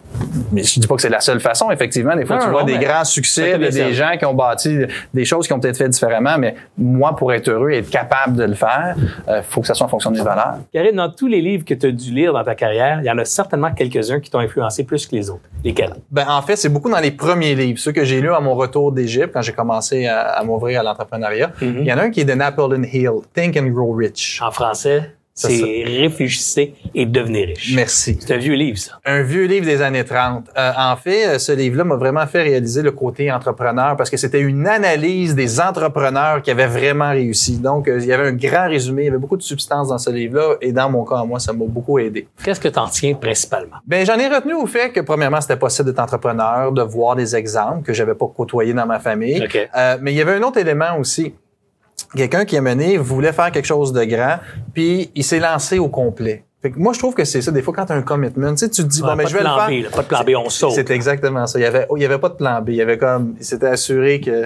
[0.52, 1.72] Mais je dis pas que c'est la seule façon.
[1.72, 3.94] Effectivement, des fois, Non, tu vois non, des grands succès, de des servi.
[3.96, 4.80] gens qui ont bâti
[5.14, 6.38] des choses qui ont peut-être fait différemment.
[6.38, 8.96] Mais moi, pour être heureux et être capable de le faire,
[9.28, 10.58] il faut que ça soit en fonction des valeurs.
[10.74, 13.12] Karine, dans tous les livres que tu as dû lire dans ta carrière, il y
[13.12, 15.42] en a certainement quelques-uns qui t'ont influencé plus que les autres.
[15.64, 15.94] Lesquels?
[16.10, 18.56] Ben, en fait, c'est beaucoup dans les premiers livres, ceux que j'ai lus à mon
[18.56, 21.52] retour d'Égypte quand j'ai commencé à, à m'ouvrir à l'entrepreneuriat.
[21.62, 21.78] Mhm.
[21.80, 24.42] Il y en a un qui est de Napoleon Hill, Think and Grow Rich.
[24.42, 25.12] En français,
[25.50, 27.74] C'est Réfléchissez et devenez riche.
[27.76, 28.18] Merci.
[28.20, 28.94] C'est un vieux livre, ça.
[29.06, 30.46] Un vieux livre des années 30.
[30.58, 34.18] Euh, en fait, euh, ce livre-là m'a vraiment fait réaliser le côté entrepreneur parce que
[34.18, 37.58] c'était une analyse des entrepreneurs qui avaient vraiment réussi.
[37.58, 39.98] Donc, euh, il y avait un grand résumé, il y avait beaucoup de substance dans
[39.98, 42.28] ce livre-là et dans mon cas, à moi, ça m'a beaucoup aidé.
[42.44, 43.78] Qu'est-ce que tu en tiens principalement?
[43.86, 47.36] Ben, j'en ai retenu au fait que, premièrement, c'était possible d'être entrepreneur, de voir des
[47.36, 49.44] exemples que j'avais pas côtoyés dans ma famille.
[49.44, 49.70] OK.
[49.76, 51.34] Euh, mais il y avait un autre élément aussi.
[52.16, 54.38] Quelqu'un qui a mené voulait faire quelque chose de grand,
[54.74, 56.44] puis il s'est lancé au complet.
[56.62, 57.52] Fait que moi, je trouve que c'est ça.
[57.52, 59.26] Des fois, quand tu as un commitment, tu sais, tu te dis, Ouais, bon, mais
[59.26, 59.80] je vais de le plan faire.
[59.80, 60.74] B, là, pas de plan B, on saute.
[60.74, 61.58] C'est exactement ça.
[61.58, 62.70] Il y avait, il y avait pas de plan B.
[62.70, 64.44] Il y avait comme, il s'était assuré que,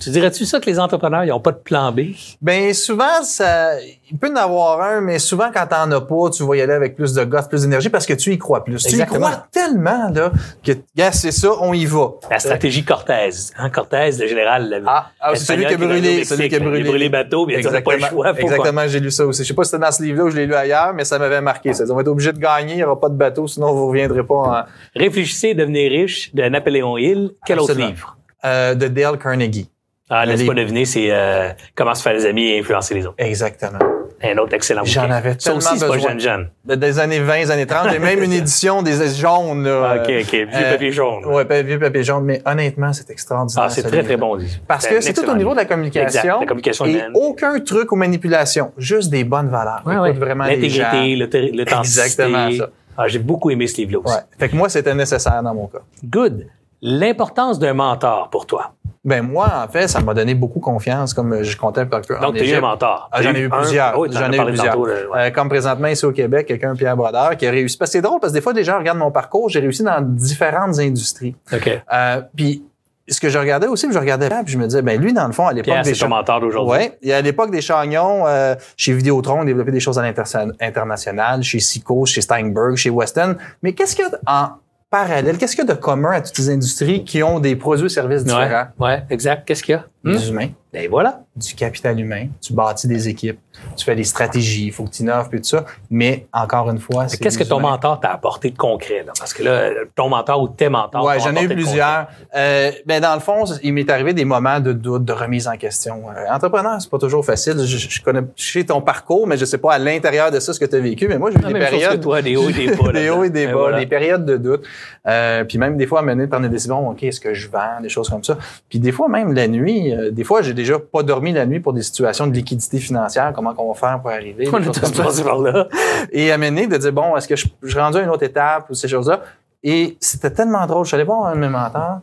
[0.00, 2.00] Tu dirais-tu ça que les entrepreneurs, ils n'ont pas de plan B?
[2.40, 6.44] ben, souvent, ça, il peut en avoir un, mais souvent, quand t'en as pas, tu
[6.44, 8.86] vas y aller avec plus de gosse, plus d'énergie parce que tu y crois plus.
[8.86, 9.26] Exactement.
[9.26, 10.32] Tu y crois tellement, là,
[10.62, 12.10] que, gars, c'est ça, on y va.
[12.30, 13.30] La stratégie Cortez.
[13.56, 14.82] Hein, Cortez, le général.
[14.86, 16.80] Ah, ah, c'est celui qui a brûlé, celui qui a brûlé.
[16.80, 18.38] Il a brûlé bateau, mais il pas le choix.
[18.38, 19.42] Exactement, j'ai lu ça aussi.
[19.42, 21.18] Je sais pas si c'était dans ce livre-là ou je l'ai lu ailleurs, mais ça
[21.18, 21.72] m'avait marqué.
[21.72, 23.82] Ça on va être obligé de gagner, il n'y aura pas de bateau, sinon vous
[23.82, 24.62] ne reviendrez pas en,
[24.94, 27.32] Réfléchissez et devenez riche de Napoléon Hill.
[27.46, 27.86] Quel Absolument.
[27.86, 28.18] autre livre?
[28.44, 29.68] euh, de Dale Carnegie.
[30.10, 33.16] Ah, laisse-moi deviner, c'est euh, Comment se faire des amis et influencer les autres.
[33.18, 33.78] Exactement.
[34.20, 35.14] Un autre excellent J'en bouquin.
[35.14, 36.08] avais Ça tellement aussi, c'est pas besoin.
[36.10, 36.48] jeune jeune.
[36.64, 37.90] De- Des années 20, années 30.
[37.92, 39.90] J'ai même une édition des jaunes, là.
[39.92, 40.32] Ah, OK, OK.
[40.32, 41.24] Vieux Euh, papier jaune.
[41.26, 42.24] Ouais, pa- vieux papier jaune.
[42.24, 43.64] Mais honnêtement, c'est extraordinaire.
[43.66, 44.36] Ah, c'est ce très, très bon.
[44.66, 46.20] Parce que c'est tout au niveau de la communication.
[46.20, 47.12] Exact, la communication et humaine.
[47.14, 48.72] aucun truc aux manipulations.
[48.76, 49.82] Juste des bonnes valeurs.
[49.86, 50.12] Ouais, Écoute ouais.
[50.14, 50.44] vraiment.
[50.44, 51.14] L'intégrité,
[51.52, 52.00] l'authenticité.
[52.02, 52.70] Exactement ça.
[52.96, 54.14] Ah, j'ai beaucoup aimé ce livre-là aussi.
[54.16, 54.22] Ouais.
[54.36, 55.78] Fait que moi, c'était nécessaire dans mon cas.
[56.04, 56.46] Good.
[56.82, 58.72] L'importance d'un mentor pour toi.
[59.04, 62.34] Ben moi, en fait, ça m'a donné beaucoup confiance, comme je comptais un peu Donc,
[62.34, 63.08] tu as eu un mentor.
[63.10, 63.94] Ah, j'en ai eu plusieurs.
[63.94, 64.74] Ah oui, j'en ai eu plusieurs.
[64.74, 65.18] tantôt, là, ouais.
[65.18, 67.78] Euh, comme présentement ici au Québec, quelqu'un, Pierre Brodeur, qui a réussi.
[67.78, 69.82] Parce que c'est drôle, parce que des fois, des gens regardent mon parcours, j'ai réussi
[69.82, 71.36] dans différentes industries.
[71.52, 71.82] OK.
[71.92, 72.64] Euh, puis
[73.08, 75.26] ce que je regardais aussi, je regardais là, puis je me disais, ben lui, dans
[75.26, 76.70] le fond, à l'époque des mentor d'aujourd'hui.
[76.70, 76.98] Ouais.
[77.02, 81.60] Et à l'époque des Chagnons, euh, chez Vidéotron, on développait des choses à l'international, chez
[81.60, 83.36] Sico, chez Steinberg, chez Weston.
[83.62, 84.48] Mais qu'est-ce qu'il y a en,
[84.90, 85.38] parallèle?
[85.38, 87.90] Qu'est-ce qu'il y a de commun à toutes les industries qui ont des produits et
[87.90, 88.68] services différents?
[88.78, 89.46] Ouais, ouais, exact.
[89.46, 89.86] Qu'est-ce qu'il y a?
[90.08, 90.16] Hmm?
[90.16, 91.20] Des humains, Ben voilà.
[91.36, 93.38] du capital humain, tu bâtis des équipes,
[93.76, 95.64] tu fais des stratégies, il faut que tu innoves, puis tout ça.
[95.90, 97.70] Mais encore une fois, c'est Qu'est-ce que ton humains.
[97.72, 99.04] mentor t'a apporté de concret?
[99.06, 99.12] Là?
[99.18, 101.04] Parce que là, ton mentor ou tes mentors.
[101.04, 102.06] Ouais, t'ont j'en ai eu plusieurs.
[102.34, 105.56] Euh, ben dans le fond, il m'est arrivé des moments de doute, de remise en
[105.56, 106.04] question.
[106.10, 107.54] Euh, entrepreneur, c'est pas toujours facile.
[107.64, 110.52] Je, je connais je sais ton parcours, mais je sais pas à l'intérieur de ça
[110.52, 111.08] ce que tu as vécu.
[111.08, 112.92] Mais moi, j'ai eu des périodes, que toi, des hauts et des bas.
[112.92, 113.78] des hauts et des bas, voilà.
[113.80, 114.64] des périodes de doute.
[115.06, 116.88] Euh, puis même des fois, amené de prendre des décisions.
[116.88, 118.36] Ok, est-ce que je vends, des choses comme ça.
[118.68, 119.92] Puis des fois même la nuit.
[119.98, 123.32] Euh, des fois, j'ai déjà pas dormi la nuit pour des situations de liquidité financière.
[123.34, 125.68] Comment qu'on va faire pour arriver On est par là.
[126.12, 128.70] et amener de dire bon est-ce que je, je suis rendu à une autre étape
[128.70, 129.20] ou ces choses-là?
[129.62, 131.98] Et c'était tellement drôle je suis allé voir un de mes mentors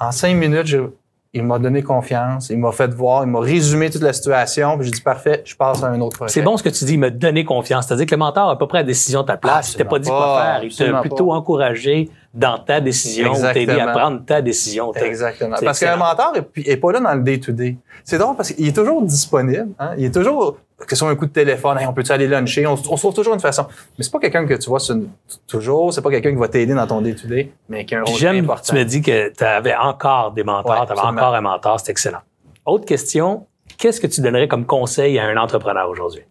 [0.00, 0.78] en cinq minutes je-
[1.34, 4.86] il m'a donné confiance il m'a fait voir il m'a résumé toute la situation puis
[4.86, 6.94] j'ai dit parfait je passe à un autre projet C'est bon ce que tu dis,
[6.94, 7.86] il m'a donné confiance.
[7.86, 9.72] C'est-à-dire que le mentor a à peu près la décision de ta place.
[9.72, 10.64] Il t'a pas dit quoi faire.
[10.64, 11.34] Il t'a plutôt pas.
[11.34, 14.92] encouragé dans ta décision, t'aider à prendre ta décision.
[14.94, 15.50] Exactement.
[15.50, 15.98] Parce qu'un excellent.
[15.98, 17.76] mentor est, est pas là dans le day-to-day.
[18.02, 19.68] C'est drôle parce qu'il est toujours disponible.
[19.78, 19.92] Hein?
[19.96, 22.66] Il est toujours, que ce soit un coup de téléphone, Hey, on peut-tu aller luncher?
[22.66, 23.66] On, on se trouve toujours une façon.
[23.98, 24.96] Mais c'est pas quelqu'un que tu vois sur
[25.46, 28.16] toujours, c'est pas quelqu'un qui va t'aider dans ton day-to-day, mais qui a un rôle
[28.16, 31.20] J'aime, tu me dis que tu avais encore des mentors, Ouais, tu avais absolument.
[31.22, 32.20] encore un mentor, c'est excellent.
[32.66, 33.46] Autre question,
[33.78, 36.22] qu'est-ce que tu donnerais comme conseil à un entrepreneur aujourd'hui?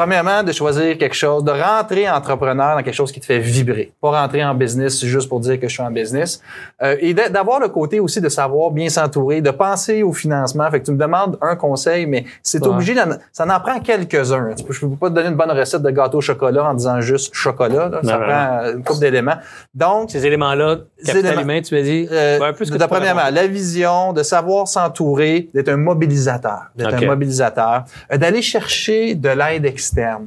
[0.00, 3.92] Premièrement, de choisir quelque chose, de rentrer entrepreneur dans quelque chose qui te fait vibrer.
[4.00, 6.40] Pas rentrer en business juste pour dire que je suis en business.
[6.80, 10.70] Euh, et d'a- d'avoir le côté aussi de savoir bien s'entourer, de penser au financement.
[10.70, 12.68] Fait que tu me demandes un conseil, mais c'est Ouais.
[12.68, 12.94] obligé,
[13.32, 14.50] ça en prend quelques-uns.
[14.68, 17.34] Je peux pas te donner une bonne recette de gâteau au chocolat en disant juste
[17.34, 17.88] chocolat.
[17.88, 18.00] là.
[18.04, 19.38] Ça Non, non, prend euh, une couple d'éléments.
[19.74, 21.42] Donc, Ces éléments-là, capital éléments.
[21.42, 22.06] humain, tu m'as dit?
[22.12, 25.76] euh, Ouais, un peu ce que de premièrement, la vision, de savoir s'entourer, d'être un
[25.78, 30.26] mobilisateur, d'être un mobilisateur, euh, d'aller chercher de l'aide externe.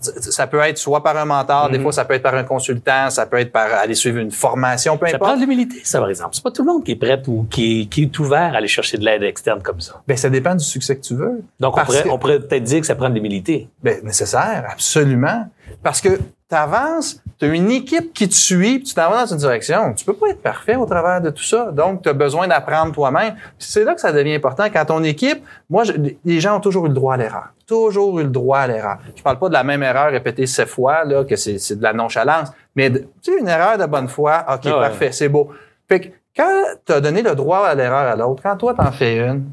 [0.00, 1.84] Ça- Ça peut être soit par un mentor, des Mhm.
[1.84, 4.98] fois ça peut être par un consultant, ça peut être par aller suivre une formation,
[4.98, 5.30] peu Ça importe.
[5.30, 6.30] prend de l'humilité, ça, par exemple.
[6.34, 8.58] C'est pas tout le monde qui est prêt ou qui est, qui est ouvert à
[8.58, 10.02] aller chercher de l'aide externe comme ça.
[10.06, 11.42] Ben, ça dépend du succès que tu veux.
[11.58, 13.68] Donc, on pourrait, que- on pourrait peut-être dire que ça prend de l'humilité.
[13.82, 15.48] Ben, nécessaire, absolument.
[15.82, 19.20] Parce que tu avances, tu as une équipe qui te suit, puis tu t'en vas
[19.24, 19.92] dans une direction.
[19.94, 21.70] Tu peux pas être parfait au travers de tout ça.
[21.72, 23.34] Donc, tu as besoin d'apprendre toi-même.
[23.58, 24.64] C'est là que ça devient important.
[24.72, 25.92] Quand ton équipe, moi, je-
[26.24, 27.48] les gens ont toujours eu le droit à l'erreur.
[27.66, 28.98] Toujours eu le droit à l'erreur.
[29.16, 31.92] Je parle pas de la même erreur répétée sept fois, là, que c'est de la
[31.94, 34.80] nonchalance, mais tu sais, une erreur de bonne foi, OK, Ah ouais.
[34.88, 35.50] parfait, c'est beau.
[35.88, 38.92] Fait que quand tu as donné le droit à l'erreur à l'autre, quand toi, t'en
[38.92, 39.46] fais une,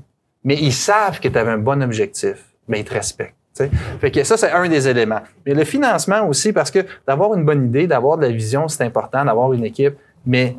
[0.44, 3.36] mais ils savent que tu avais un bon objectif, mais ils te respectent.
[3.56, 3.72] Tu sais.
[4.00, 5.22] Fait que ça, c'est un des éléments.
[5.46, 8.84] Mais le financement aussi, parce que d'avoir une bonne idée, d'avoir de la vision, c'est
[8.84, 10.56] important, d'avoir une équipe, mais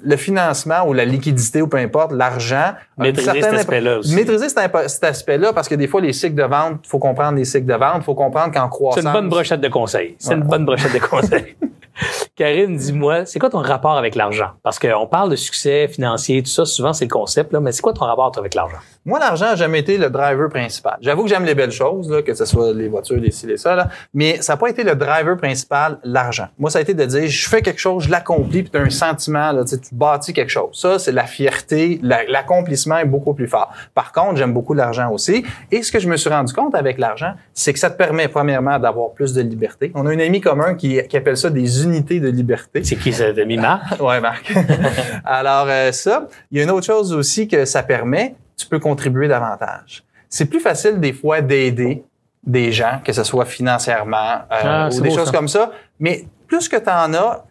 [0.00, 2.72] le financement ou la liquidité ou peu importe, l'argent.
[2.96, 4.14] Maîtriser cet aspect-là aussi.
[4.14, 7.44] Maîtriser cet, aspect-là, parce que des fois, les cycles de vente, il faut comprendre les
[7.44, 9.02] cycles de vente, il faut comprendre qu'en croissance.
[9.02, 10.14] C'est une bonne brochette de conseils.
[10.18, 10.36] C'est Ouais.
[10.36, 11.56] une bonne brochette de conseils.
[12.36, 14.50] Karine, dis-moi, c'est quoi ton rapport avec l'argent?
[14.62, 17.82] Parce qu'on parle de succès financier, tout ça, souvent c'est le concept, là, mais c'est
[17.82, 18.78] quoi ton rapport toi, avec l'argent?
[19.08, 20.98] Moi, l'argent n'a jamais été le driver principal.
[21.00, 23.56] J'avoue que j'aime les belles choses, là, que ce soit les voitures, les ci, les
[23.56, 26.48] ça, là, mais ça n'a pas été le driver principal, l'argent.
[26.58, 28.82] Moi, ça a été de dire, je fais quelque chose, je l'accomplis, puis tu as
[28.82, 30.78] un sentiment, là, tu bâtis quelque chose.
[30.78, 33.72] Ça, c'est la fierté, la- l'accomplissement est beaucoup plus fort.
[33.94, 35.42] Par contre, j'aime beaucoup l'argent aussi.
[35.72, 38.28] Et ce que je me suis rendu compte avec l'argent, c'est que ça te permet,
[38.28, 39.90] premièrement, d'avoir plus de liberté.
[39.94, 42.84] On a un ami commun qui, qui appelle ça des unités de liberté.
[42.84, 43.98] C'est qui cet ami Marc?
[44.00, 44.52] Ouais, Marc.
[45.24, 48.78] Alors, euh, ça, il y a une autre chose aussi que ça permet, tu peux
[48.78, 50.04] contribuer davantage.
[50.28, 52.04] C'est plus facile des fois d'aider
[52.44, 54.16] des gens, que ce soit financièrement
[54.52, 55.32] euh, Ah, ou des beau, choses ça.
[55.36, 57.44] comme ça, mais plus que tu en as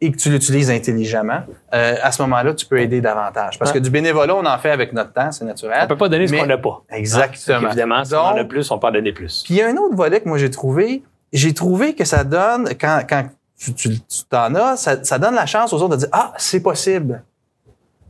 [0.00, 1.42] et que tu l'utilises intelligemment,
[1.74, 3.58] euh, à ce moment-là, tu peux aider davantage.
[3.58, 3.74] Parce Ah.
[3.74, 5.78] que du bénévolat, on en fait avec notre temps, c'est naturel.
[5.84, 6.82] On peut pas donner ce Mais- qu'on n'a pas.
[6.90, 7.68] Exactement.
[7.68, 9.42] Évidemment, si on en a plus, on peut en donner plus.
[9.44, 11.02] puis il y a un autre volet que moi j'ai trouvé.
[11.32, 13.24] J'ai trouvé que ça donne, quand, quand
[13.58, 16.32] tu, tu, tu t'en as, ça, ça donne la chance aux autres de dire Ah,
[16.36, 17.22] c'est possible.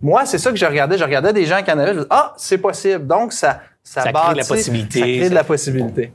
[0.03, 0.99] Moi, c'est ça que je regardais.
[0.99, 1.93] Je regardais des gens qui en avaient.
[1.93, 3.07] Je disais, ah, c'est possible.
[3.07, 6.13] Donc, ça, ça, Ça crée de la bâtit- possibilité, Ça crée de la possibilité.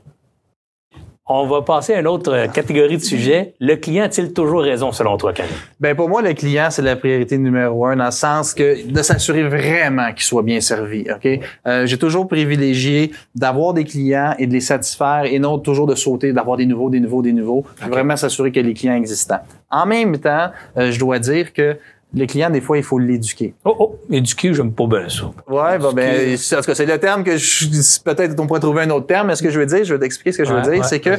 [1.30, 3.52] On va passer à une autre euh, catégorie de sujets.
[3.60, 5.52] Le client a-t-il toujours raison selon toi, Karine?
[5.78, 9.02] Ben pour moi, le client, c'est la priorité numéro un, dans le sens que de
[9.02, 11.04] s'assurer vraiment qu'il soit bien servi.
[11.14, 11.28] Ok,
[11.66, 15.94] Euh, j'ai toujours privilégié d'avoir des clients et de les satisfaire, et non toujours de
[15.94, 17.66] sauter, d'avoir des nouveaux, des nouveaux, des nouveaux.
[17.86, 19.40] Vraiment s'assurer que les clients existants.
[19.70, 20.48] En même temps,
[20.78, 21.76] euh, je dois dire que
[22.14, 23.54] le client, des fois, il faut l'éduquer.
[23.64, 25.30] Oh, oh, éduquer, j'aime pas bien ça.
[25.46, 27.66] Ouais, bon, ben, c'est- en tout cas, c'est le terme que je,
[28.02, 30.00] peut-être on pourrait trouver un autre terme, mais ce que je veux dire, je vais
[30.00, 31.10] t'expliquer ce que je veux Ouais, dire, ouais, c'est que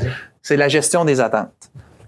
[0.42, 1.52] c'est la gestion des attentes.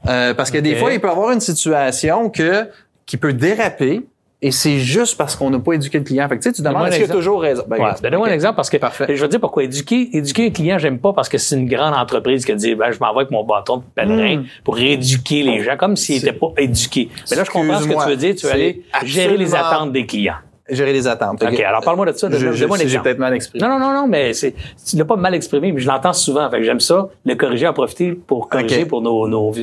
[0.08, 2.68] Euh, parce que des fois, il peut y avoir une situation que,
[3.06, 4.02] qui peut déraper,
[4.44, 6.28] Et c'est juste parce qu'on n'a pas éduqué le client.
[6.28, 7.64] Fait que, tu sais, tu demandes est-ce qu'il a toujours raison?
[7.68, 9.06] Ben, Ouais, ben, donne-moi un exemple parce que Parfait.
[9.08, 10.10] je vais te dire pourquoi éduquer.
[10.18, 12.98] Éduquer un client, j'aime pas parce que c'est une grande entreprise qui dit ben, je
[13.00, 14.46] m'en vais avec mon bâton de pèlerin Hmm.
[14.64, 17.10] pour éduquer les gens comme s'ils n'étaient pas éduqués.
[17.30, 18.36] Mais là, je comprends ce que tu veux dire.
[18.36, 20.36] Tu veux aller gérer les attentes des clients.
[20.70, 21.44] Gérer les attentes.
[21.44, 22.28] OK, alors parle-moi de ça.
[22.30, 23.66] Je- Donne-moi je- donne-moi un J'ai peut-être mal exprimé.
[23.66, 24.54] Non, non, non, non, mais c'est,
[24.88, 26.50] tu l'as pas mal exprimé, mais je l'entends souvent.
[26.50, 29.54] Fait que j'aime ça, le corriger, en profiter pour corriger pour nos, nos,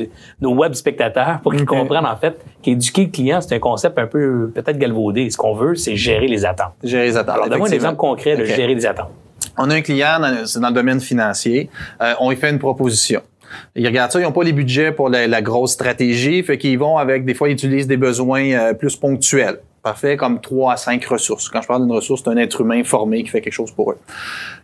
[0.41, 4.07] nos web spectateurs, pour qu'ils comprennent, en fait, qu'éduquer le client, c'est un concept un
[4.07, 5.29] peu, peut-être galvaudé.
[5.29, 6.73] Ce qu'on veut, c'est gérer les attentes.
[6.83, 7.35] Gérer les attentes.
[7.35, 9.09] Alors, donne-moi un exemple concret de gérer les attentes.
[9.57, 11.69] On a un client, dans, c'est dans le domaine financier,
[12.01, 13.21] euh, on lui fait une proposition.
[13.75, 16.77] Ils regardent ça, ils n'ont pas les budgets pour la, la grosse stratégie, fait qu'ils
[16.77, 19.59] vont avec, des fois, ils utilisent des besoins euh, plus ponctuels.
[19.81, 21.49] Parfait, comme trois à cinq ressources.
[21.49, 23.91] Quand je parle d'une ressource, c'est un être humain formé qui fait quelque chose pour
[23.91, 23.97] eux.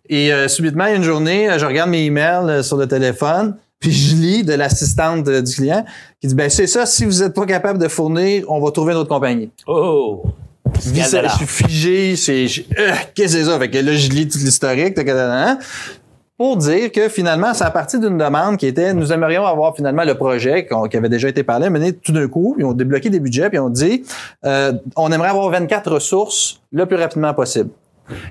[0.10, 2.78] Et euh, subitement, il y a une journée, euh, je regarde mes emails euh, sur
[2.78, 5.86] le téléphone, puis je lis de l'assistante du client
[6.22, 8.94] qui dit, ben c'est ça, si vous n'êtes pas capable de fournir, on va trouver
[8.94, 9.50] une autre compagnie.
[9.68, 10.24] Oh!
[10.80, 12.46] Je suis figé, c'est,
[12.78, 13.60] euh, qu'est-ce que c'est ça?
[13.60, 15.08] Fait que là, je lis tout l'historique, tac,
[16.38, 20.04] pour dire que finalement, c'est à partir d'une demande qui était, nous aimerions avoir finalement
[20.04, 23.20] le projet qui avait déjà été parlé, mené tout d'un coup, ils ont débloqué des
[23.20, 24.04] budgets, puis on dit,
[24.44, 27.70] euh, on aimerait avoir 24 ressources le plus rapidement possible.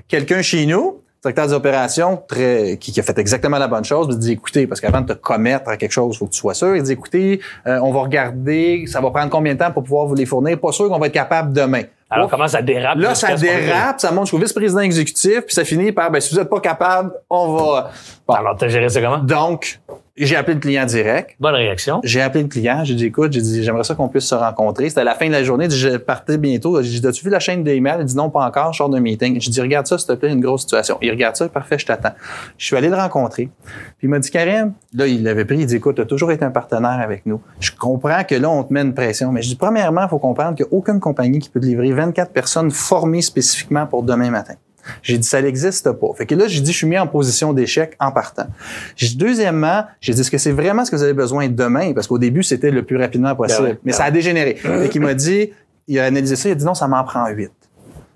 [0.07, 4.07] Quelqu'un chez nous, directeur des opérations, très, qui, qui a fait exactement la bonne chose,
[4.11, 6.39] il dit, écoutez, parce qu'avant de te commettre à quelque chose, il faut que tu
[6.39, 6.75] sois sûr.
[6.75, 10.05] Il dit, écoutez, euh, on va regarder, ça va prendre combien de temps pour pouvoir
[10.05, 10.59] vous les fournir?
[10.59, 11.83] Pas sûr qu'on va être capable demain.
[12.09, 12.31] Alors, Ouf.
[12.31, 12.99] comment ça dérape?
[12.99, 16.39] Là, ça dérape, ça monte jusqu'au vice-président exécutif, puis ça finit par, ben, si vous
[16.39, 17.91] n'êtes pas capable, on va...
[18.27, 18.33] Bon.
[18.35, 19.17] Alors, t'as géré ça comment?
[19.17, 19.79] Donc,
[20.17, 21.35] j'ai appelé le client direct.
[21.39, 21.99] Bonne réaction.
[22.03, 24.87] J'ai appelé le client, j'ai dit, écoute, j'ai dit, j'aimerais ça qu'on puisse se rencontrer.
[24.87, 26.81] C'était à la fin de la journée, je partais bientôt.
[26.81, 27.97] J'ai dit, as-tu vu la chaîne d'emails?
[27.99, 29.41] Il dit, non, pas encore, je sors d'un meeting.
[29.41, 30.97] J'ai dit, regarde ça, s'il te plaît, une grosse situation.
[31.01, 32.13] Il regarde ça, parfait, je t'attends.
[32.57, 33.49] Je suis allé le rencontrer.
[33.65, 36.31] Puis il m'a dit, Karim, là, il l'avait pris, il dit, écoute, tu as toujours
[36.31, 37.41] été un partenaire avec nous.
[37.59, 39.33] Je comprends que là, on te met une pression.
[39.33, 41.65] Mais je dis, premièrement, il faut comprendre qu'il n'y a aucune compagnie qui peut te
[41.65, 44.53] livrer 24 personnes formées spécifiquement pour demain matin.
[45.01, 46.07] J'ai dit, ça n'existe pas.
[46.17, 48.47] Fait que là, j'ai dit, je suis mis en position d'échec en partant.
[48.95, 51.93] J'ai dit, deuxièmement, j'ai dit, est-ce que c'est vraiment ce que vous avez besoin demain?
[51.93, 53.61] Parce qu'au début, c'était le plus rapidement possible.
[53.61, 54.55] Ben ouais, Mais ben ça a dégénéré.
[54.55, 55.51] Fait qu'il m'a dit,
[55.87, 57.51] il a analysé ça, il a dit, non, ça m'en prend huit.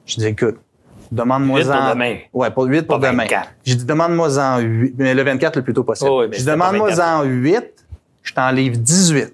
[0.06, 0.58] J'ai dit, écoute,
[1.12, 1.90] demande-moi pour en...
[1.92, 2.18] demain.
[2.34, 3.24] Ouais, pour 8 pour Pas demain.
[3.24, 3.50] 24.
[3.64, 6.10] J'ai dit, demande-moi en 8, mais le 24 le plus tôt possible.
[6.12, 7.08] Oh oui, j'ai dit, demande-moi 24.
[7.08, 7.64] en 8,
[8.24, 9.34] je t'en livre 18,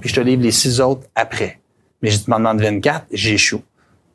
[0.00, 1.58] puis je te livre les 6 autres après.
[2.02, 3.62] Mais je te demande 24, j'échoue.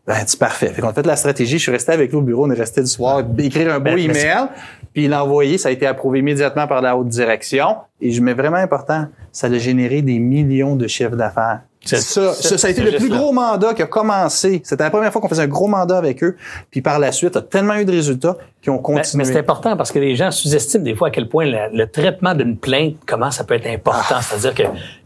[0.08, 0.68] Ben, c'est parfait.
[0.68, 1.58] Fait qu'on a fait la stratégie.
[1.58, 2.46] Je suis resté avec lui au bureau.
[2.46, 4.48] On est resté le soir, écrire un beau Ben, email.
[4.94, 5.58] Puis envoyé.
[5.58, 7.78] Ça a été approuvé immédiatement par la haute direction.
[8.02, 11.62] Et je mets vraiment important, ça a généré des millions de chiffres d'affaires.
[11.84, 13.18] C'est- Ça, ça, ça a été le plus là.
[13.18, 14.62] gros mandat qui a commencé.
[14.64, 16.36] C'était la première fois qu'on faisait un gros mandat avec eux.
[16.72, 19.24] Puis par la suite, a tellement eu de résultats qui ont Mais, continué.
[19.24, 21.88] mais c'est important parce que les gens sous-estiment des fois à quel point la- le
[21.88, 24.16] traitement d'une plainte, comment ça peut être important.
[24.22, 24.56] C'est-à-dire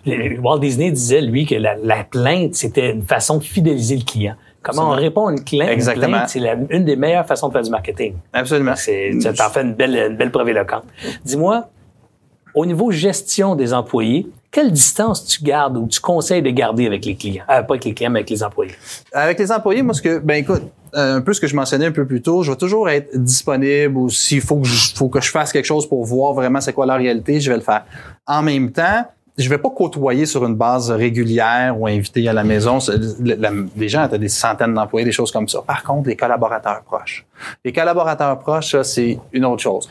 [0.06, 4.04] que Walt Disney disait, lui, que la, la plainte, c'était une façon de fidéliser le
[4.04, 4.36] client.
[4.62, 6.08] Comment on répond à une une Exactement.
[6.08, 8.16] plainte, c'est une des meilleures façons de faire du marketing.
[8.34, 8.74] Absolument.
[8.76, 10.84] C'est, tu t'en fais une belle, une belle preuve éloquente.
[11.24, 11.70] Dis-moi,
[12.54, 17.06] au niveau gestion des employés, quelle distance tu gardes ou tu conseilles de garder avec
[17.06, 17.44] les clients?
[17.50, 18.74] Euh, pas avec les clients, mais avec les employés.
[19.14, 20.64] Avec les employés, moi, ce que, ben écoute,
[20.96, 23.16] euh, un peu ce que je mentionnais un peu plus tôt, je vais toujours être
[23.16, 26.60] disponible ou s'il faut que je, faut que je fasse quelque chose pour voir vraiment
[26.62, 27.86] c'est quoi la réalité, je vais le faire.
[28.26, 29.06] En même temps,
[29.40, 32.80] je vais pas côtoyer sur une base régulière ou inviter à la maison.
[33.76, 35.62] Les gens, tu as des centaines d'employés, des choses comme ça.
[35.62, 37.26] Par contre, les collaborateurs proches.
[37.64, 39.90] Les collaborateurs proches, ça, c'est une autre chose.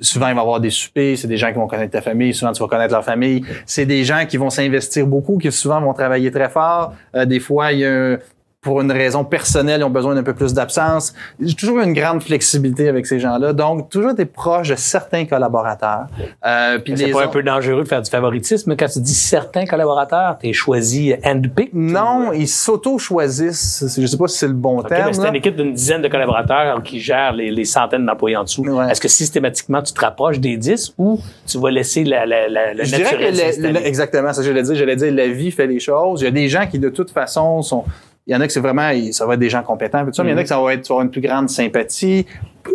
[0.00, 2.34] Souvent, il va y avoir des soupers, c'est des gens qui vont connaître ta famille,
[2.34, 3.44] souvent tu vas connaître leur famille.
[3.64, 6.92] C'est des gens qui vont s'investir beaucoup, qui souvent vont travailler très fort.
[7.14, 8.18] Euh, des fois, il y a un-
[8.64, 11.14] pour une raison personnelle, ils ont besoin d'un peu plus d'absence.
[11.38, 13.52] J'ai toujours eu une grande flexibilité avec ces gens-là.
[13.52, 16.06] Donc, toujours été proche de certains collaborateurs.
[16.44, 20.38] Euh, C'est pas un peu dangereux de faire du favoritisme quand tu dis certains collaborateurs,
[20.40, 21.70] tu es choisi handpick?
[21.74, 23.84] Non, ils s'auto-choisissent.
[24.00, 25.12] Je sais pas si c'est le bon terme.
[25.12, 28.62] c'est une équipe d'une dizaine de collaborateurs qui gère les, les centaines d'employés en dessous.
[28.62, 28.90] Ouais.
[28.90, 32.72] Est-ce que systématiquement tu te rapproches des 10 ou tu vas laisser la, la, la,
[32.74, 34.74] le Je dirais que exactement, ça dire.
[34.74, 36.22] J'allais dire la vie fait les choses.
[36.22, 37.84] Il y a des gens qui de toute façon sont.
[38.26, 40.22] Il y en a que c'est vraiment, ça va être des gens compétents, tout ça,
[40.24, 42.24] mais il y en a que ça va être, avoir une plus grande sympathie.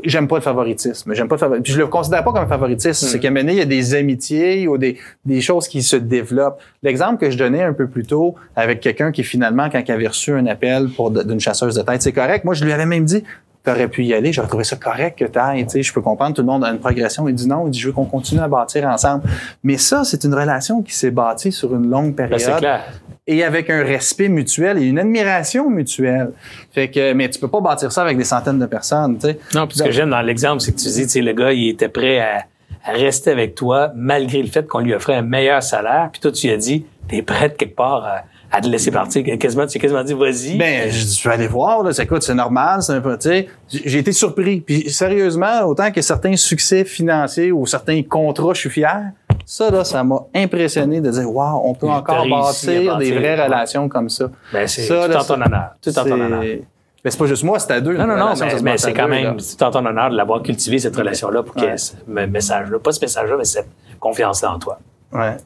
[0.04, 1.12] J'aime pas le favoritisme.
[1.16, 1.64] J'aime pas le favoritisme.
[1.64, 3.08] Puis je le considère pas comme un favoritisme.
[3.08, 5.82] C'est qu'à un moment donné, il y a des amitiés ou des, des choses qui
[5.82, 6.62] se développent.
[6.84, 10.08] L'exemple que je donnais un peu plus tôt avec quelqu'un qui finalement, quand il avait
[10.08, 12.46] reçu un appel pour d'une chasseuse de tête, c'est correct.
[12.46, 13.24] Moi, je lui avais même dit,
[13.64, 14.32] t'aurais pu y aller.
[14.32, 15.66] J'aurais trouvé ça correct que t'ailles.
[15.66, 17.28] Tu sais, je peux comprendre, tout le monde a une progression.
[17.28, 19.24] Il dit non, il dit, je veux qu'on continue à bâtir ensemble.
[19.64, 22.84] Mais ça, c'est une relation qui s'est bâtie sur une longue Ben, période c'est clair.
[23.30, 26.32] Et avec un respect mutuel et une admiration mutuelle.
[26.72, 29.40] Fait que, mais tu peux pas bâtir ça avec des centaines de personnes, tu sais.
[29.54, 31.54] Non, puis ce que j'aime dans l'exemple, c'est que tu dis, tu sais, le gars,
[31.54, 32.46] il était prêt à,
[32.84, 36.10] à rester avec toi malgré le fait qu'on lui offrait un meilleur salaire.
[36.12, 38.90] Puis toi, tu lui as dit, t'es prêt de quelque part à, à te laisser
[38.90, 39.24] partir.
[39.38, 40.58] Quasiment, tu as quasiment dit, vas-y.
[40.58, 41.94] Ben, je, vais aller voir, là.
[41.94, 43.48] C'est, Écoute, c'est normal, c'est un peu, tu sais.
[43.68, 44.62] J'ai été surpris.
[44.62, 49.12] Puis, sérieusement, autant que certains succès financiers ou certains contrats, je suis fier.
[49.52, 53.46] Ça, là, ça m'a impressionné de dire, wow, on peut encore bâtir des vraies ouais.
[53.46, 54.30] relations comme ça.
[54.54, 55.70] Ben, c'est tout là, en ton honneur.
[55.82, 56.40] Tout en ton honneur.
[56.42, 57.98] Mais c'est pas juste moi, c'est à deux.
[57.98, 60.78] Non, non, non, mais, c'est quand deux, même tout en ton honneur de l'avoir cultivé,
[60.78, 61.78] cette relation-là, pour qu'il y ait Ouais.
[61.78, 62.78] ce me- message-là.
[62.78, 63.70] Pas ce message-là, mais cette
[64.00, 64.78] confiance-là en toi.
[65.14, 65.38] Ouais.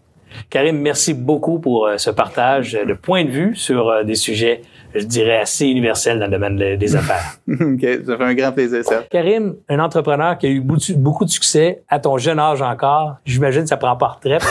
[0.49, 4.63] Karim, merci beaucoup pour euh, ce partage de points de vue sur euh, des sujets,
[4.95, 7.37] je dirais, assez universels dans le domaine de- des affaires.
[7.47, 9.03] OK, ça fait un grand plaisir, ça.
[9.09, 13.15] Karim, un entrepreneur qui a eu beaucoup beaucoup de succès à ton jeune âge encore,
[13.25, 14.43] j'imagine que ça prend pas retraite.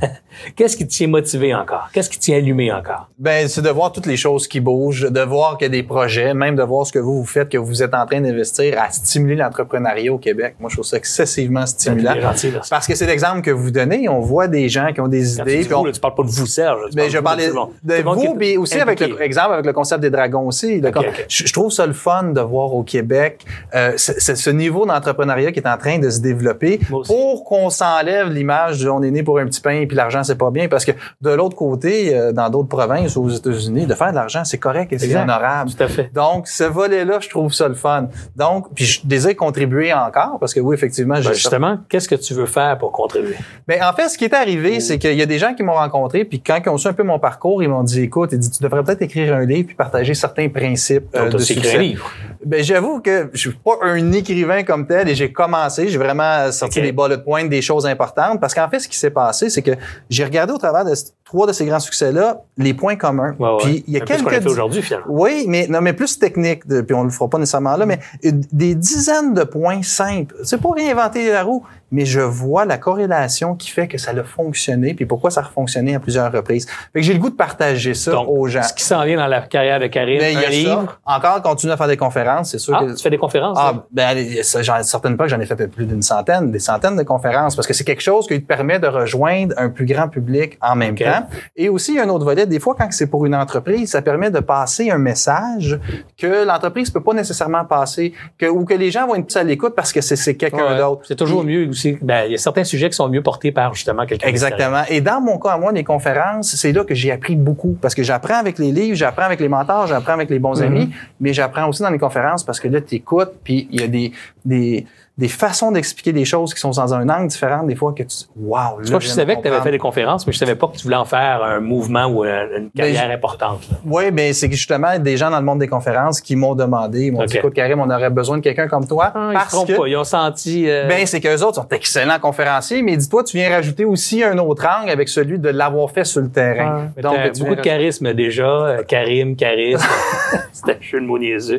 [0.56, 1.88] Qu'est-ce qui te tient motivé encore?
[1.92, 3.08] Qu'est-ce qui te tient allumé encore?
[3.18, 5.82] Ben, c'est de voir toutes les choses qui bougent, de voir qu'il y a des
[5.82, 8.80] projets, même de voir ce que vous vous faites, que vous êtes en train d'investir
[8.80, 10.54] à stimuler l'entrepreneuriat au Québec.
[10.60, 12.14] Moi, je trouve ça excessivement stimulant.
[12.36, 12.52] C'est gentil.
[12.70, 14.08] Parce que c'est l'exemple que vous donnez.
[14.08, 15.62] On voit des gens qui ont des Quand tu idées.
[15.62, 16.80] dis vous, on- là, tu parles pas de vous, Serge.
[16.90, 17.70] tu Ben, je de parlais tout le monde.
[17.82, 20.80] de qui vous, mais aussi avec le exemple avec le concept des dragons aussi.
[20.80, 21.26] Le Ok, con- ok.
[21.28, 23.44] Je, je trouve ça le fun de voir au Québec
[23.74, 28.28] euh, ce, ce- niveau d'entrepreneuriat qui est en train de se développer pour qu'on s'enlève
[28.30, 30.84] l'image de on est né pour un petit pain puis l'argent c'est pas bien parce
[30.84, 34.58] que de l'autre côté, euh, dans d'autres provinces aux États-Unis, de faire de l'argent c'est
[34.58, 35.70] correct et c'est honorable.
[35.76, 36.10] Tout à fait.
[36.14, 38.08] Donc, ce volet-là, je trouve ça le fun.
[38.36, 42.34] Donc, puis je désire contribuer encore parce que oui, effectivement, Ben, justement, qu'est-ce que tu
[42.34, 43.34] veux faire pour contribuer?
[43.66, 45.74] ben, en fait, ce qui est arrivé, c'est qu'il y a des gens qui m'ont
[45.74, 48.38] rencontré, puis quand ils ont su un peu mon parcours, ils m'ont dit, écoute, ils
[48.38, 51.76] dit, tu devrais peut-être écrire un livre puis partager certains principes euh, Donc, de succès.
[51.76, 52.10] un livre.
[52.44, 56.50] Ben, j'avoue que je suis pas un écrivain comme tel et j'ai commencé, j'ai vraiment
[56.52, 56.84] sorti Ok.
[56.84, 59.72] des bullet points, des choses importantes, parce qu'en fait, ce qui s'est passé, c'est que
[60.08, 60.92] j'ai regardé au travers de
[61.24, 63.34] trois de ces grands succès-là les points communs.
[63.38, 63.56] Ouais, ouais.
[63.62, 65.06] Puis il y a Un peu ce qu'on a quelques fait aujourd'hui, finalement.
[65.08, 68.00] oui, mais non, mais plus technique, de- puis on le fera pas nécessairement là, mais
[68.22, 70.34] une- des dizaines de points simples.
[70.44, 74.24] C'est pas réinventer la roue, mais je vois la corrélation qui fait que ça a
[74.24, 76.66] fonctionné, puis pourquoi ça a fonctionné à plusieurs reprises.
[76.92, 78.62] Fait que j'ai le goût de partager ça Donc, aux gens.
[78.62, 80.98] Ce qui s'en vient dans la carrière de Ben, il y un a livre.
[81.06, 81.16] ça.
[81.16, 82.92] Encore, continue à faire des conférences, c'est sûr Ah, que.
[82.96, 83.56] tu fais des conférences?
[83.60, 84.16] Ah, ben,
[84.60, 87.66] j'en, certaines pas que j'en ai fait plus d'une centaine, des centaines de conférences, parce
[87.66, 90.94] que c'est quelque chose qui te permet de rejoindre un plus grand public en même
[90.96, 91.26] temps.
[91.56, 93.90] Et aussi, il y a un autre volet, des fois, quand c'est pour une entreprise,
[93.90, 95.78] ça permet de passer un message
[96.18, 99.42] que l'entreprise peut pas nécessairement passer, que, ou que les gens vont être plus à
[99.42, 100.78] l'écoute parce que c'est, c'est quelqu'un Ouais.
[100.78, 101.02] d'autre.
[101.06, 101.96] C'est toujours mieux aussi.
[102.02, 104.26] Ben, il y a certains sujets qui sont mieux portés par justement quelqu'un.
[104.26, 104.58] d'extérieur.
[104.58, 104.82] Exactement.
[104.88, 107.76] Et dans mon cas, à moi, les conférences, c'est là que j'ai appris beaucoup.
[107.80, 110.66] Parce que j'apprends avec les livres, j'apprends avec les mentors, j'apprends avec les bons Mhm.
[110.66, 110.90] amis,
[111.20, 113.88] mais j'apprends aussi dans les conférences parce que là, tu écoutes, puis il y a
[113.88, 114.12] des,
[114.44, 114.86] des,
[115.20, 118.16] des façons d'expliquer des choses qui sont dans un angle différent, des fois que tu...
[118.36, 118.80] Wow!
[118.82, 120.76] Tu vois, je savais que tu avais fait des conférences, mais je savais pas que
[120.76, 123.60] tu voulais en faire un mouvement ou une, une carrière Ben, je- importante.
[123.70, 123.76] là.
[123.84, 127.12] Oui, ben c'est justement des gens dans le monde des conférences qui m'ont demandé, ils
[127.12, 127.38] m'ont dit, Ok.
[127.44, 129.12] écoute, Karim, on aurait besoin de quelqu'un comme toi.
[129.14, 129.86] Ah, ils se parce que, pas.
[129.88, 130.68] Ils ont senti.
[130.68, 134.38] euh, Ben, c'est qu'eux autres sont excellents conférenciers, mais dis-toi, tu viens rajouter aussi un
[134.38, 136.88] autre angle avec celui de l'avoir fait sur le terrain.
[136.96, 138.44] mais t'as tu beaucoup de charisme déjà.
[138.48, 139.84] Euh, Karim, charisme.
[140.52, 141.58] C'était un jeu de mots niaiseux.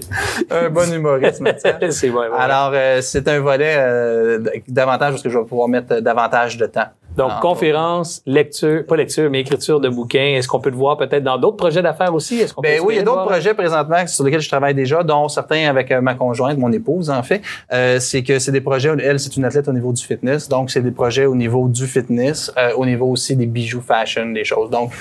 [0.50, 1.72] un bon humoriste, Mathieu.
[1.92, 2.38] c'est ouais, ouais.
[2.38, 6.58] Alors, euh, c'est un volet euh, davantage parce que je vais pouvoir mettre euh, davantage
[6.58, 6.88] de temps.
[7.18, 10.36] Donc, conférence, lecture, pas lecture, mais écriture de bouquins.
[10.38, 12.40] Est-ce qu'on peut te voir peut-être dans d'autres projets d'affaires aussi?
[12.40, 15.04] Est-ce qu'on Ben oui, il y a d'autres projets présentement sur lesquels je travaille déjà,
[15.04, 17.42] dont certains avec euh, ma conjointe, mon épouse en fait.
[17.74, 20.72] Euh, c'est que c'est des projets, elle c'est une athlète au niveau du fitness, donc
[20.72, 24.46] c'est des projets au niveau du fitness, euh, au niveau aussi des bijoux fashion, des
[24.46, 24.70] choses.
[24.70, 24.92] Donc,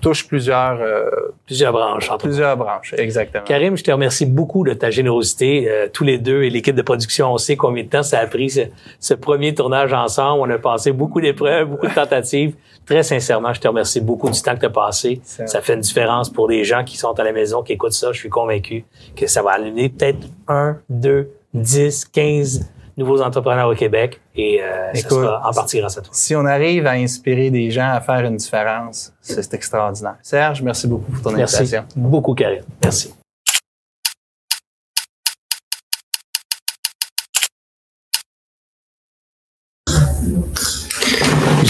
[0.00, 1.10] touche plusieurs, euh,
[1.46, 3.44] Plusieurs branches, entre plusieurs branches, exactement.
[3.44, 5.68] Karim, je te remercie beaucoup de ta générosité.
[5.68, 8.26] Euh, tous les deux et l'équipe de production, on sait combien de temps ça a
[8.26, 8.60] pris ce,
[8.98, 10.42] ce premier tournage ensemble.
[10.42, 12.54] On a passé beaucoup d'épreuves, beaucoup de tentatives.
[12.86, 15.20] Très sincèrement, je te remercie beaucoup du temps que tu as passé.
[15.24, 18.12] Ça fait une différence pour les gens qui sont à la maison, qui écoutent ça.
[18.12, 18.84] Je suis convaincu
[19.14, 22.68] que ça va amener peut-être un, deux, dix, quinze
[23.00, 26.12] nouveaux entrepreneurs au Québec et euh, ça Écoute, sera en partie grâce à toi.
[26.14, 30.16] Si on arrive à inspirer des gens à faire une différence, c'est extraordinaire.
[30.22, 31.84] Serge, merci beaucoup pour ton Merci invitation.
[31.96, 32.62] beaucoup, Karim.
[32.82, 33.14] Merci.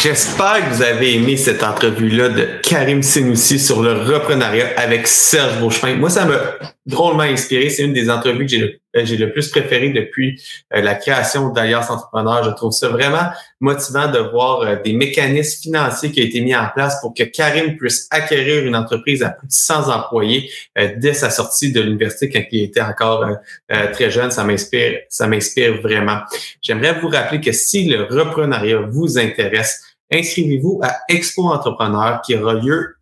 [0.03, 5.61] J'espère que vous avez aimé cette entrevue-là de Karim Senoussi sur le reprenariat avec Serge
[5.61, 5.97] Beauchemin.
[5.97, 6.39] Moi, ça m'a
[6.87, 7.69] drôlement inspiré.
[7.69, 10.43] C'est une des entrevues que j'ai le, j'ai le plus préféré depuis
[10.75, 12.45] euh, la création d'Alias Entrepreneur.
[12.45, 13.31] Je trouve ça vraiment
[13.61, 17.23] motivant de voir euh, des mécanismes financiers qui ont été mis en place pour que
[17.23, 21.81] Karim puisse acquérir une entreprise à plus de 100 employés euh, dès sa sortie de
[21.81, 23.27] l'université quand il était encore
[23.93, 24.31] très jeune.
[24.31, 26.21] Ça m'inspire, ça m'inspire vraiment.
[26.63, 29.83] J'aimerais vous rappeler que si le reprenariat vous intéresse,
[30.13, 32.97] inscrivez-vous à Expo Entrepreneur qui aura lieu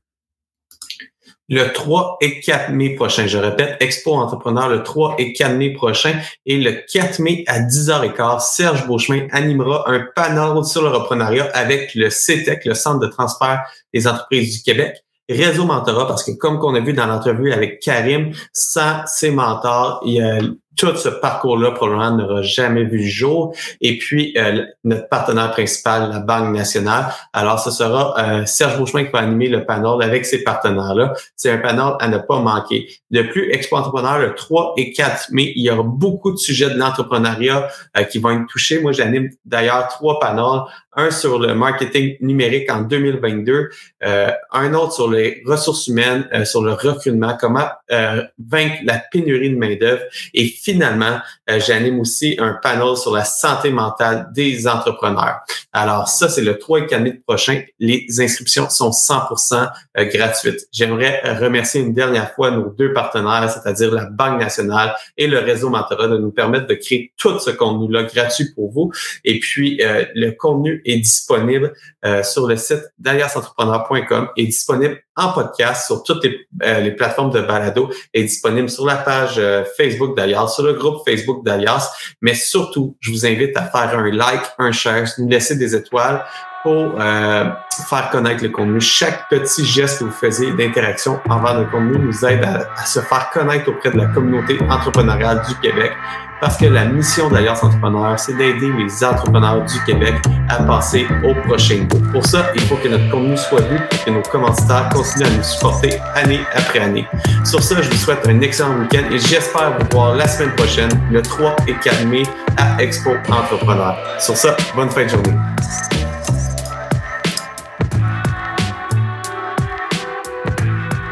[1.49, 3.27] le 3 et 4 mai prochain.
[3.27, 6.15] Je répète, Expo Entrepreneur le 3 et 4 mai prochain.
[6.47, 11.95] Et le 4 mai à 10h15, Serge Beauchemin animera un panel sur le reprenariat avec
[11.95, 13.63] le CETEC, le Centre de transfert
[13.95, 14.97] des entreprises du Québec.
[15.31, 20.01] réseau mentorat parce que comme qu'on a vu dans l'entrevue avec Karim, sans ses mentors,
[20.05, 20.39] il y a
[20.79, 23.55] tout ce parcours-là probablement n'aura jamais vu le jour.
[23.81, 27.07] Et puis, euh, notre partenaire principal, la Banque nationale.
[27.33, 31.15] Alors, ce sera euh, Serge Beauchemin qui va animer le panel avec ces partenaires-là.
[31.35, 32.89] C'est un panel à ne pas manquer.
[33.11, 36.71] De plus, Expo Entrepreneur, le 3 et 4 mai, il y aura beaucoup de sujets
[36.71, 38.81] de l'entrepreneuriat euh, qui vont être touchés.
[38.81, 40.63] Moi, j'anime d'ailleurs trois panels
[40.99, 43.71] un sur le marketing numérique en 2022,
[44.05, 49.01] euh, un autre sur les ressources humaines, euh, sur le recrutement, comment euh, vaincre la
[49.13, 50.03] pénurie de main-d'œuvre.
[50.35, 55.39] Et finalement, j'anime aussi un panel sur la santé mentale des entrepreneurs.
[55.73, 57.63] Alors, ça, c'est le 3 et 4 mai prochain.
[57.79, 59.67] Les inscriptions sont 100%
[59.97, 60.69] gratuites.
[60.73, 65.71] J'aimerais remercier une dernière fois nos deux partenaires, c'est-à-dire la Banque nationale et le réseau
[65.71, 68.93] Mentorat, de nous permettre de créer tout ce contenu-là gratuit pour vous.
[69.25, 71.73] Et puis, le contenu est disponible
[72.05, 77.41] euh, sur le site d'aliasentrepreneur.com, est disponible en podcast sur toutes les, euh, plateformes de
[77.41, 81.91] balado, est disponible sur la page euh, Facebook d'Alias, sur le groupe Facebook d'Alias,
[82.23, 86.25] mais surtout, je vous invite à faire un like, un share, nous laisser des étoiles
[86.63, 88.81] pour faire connaître le contenu.
[88.81, 93.31] Chaque petit geste que vous faisiez d'interaction envers le contenu nous aide à se faire
[93.31, 95.93] connaître auprès de la communauté entrepreneuriale du Québec
[96.41, 100.15] parce que la mission d'Alliance Entrepreneur, c'est d'aider les entrepreneurs du Québec
[100.49, 101.99] à passer au prochain niveau.
[102.13, 105.31] Pour ça, il faut que notre contenu soit vu et que nos commentateurs continuent à
[105.31, 107.09] nous supporter année après année.
[107.45, 110.91] Sur ça, je vous souhaite un excellent week-end et j'espère vous voir la semaine prochaine,
[111.11, 112.23] le 3 et 4 mai,
[112.57, 113.97] à Expo Entrepreneur.
[114.21, 115.35] Sur ça, bonne fin de journée.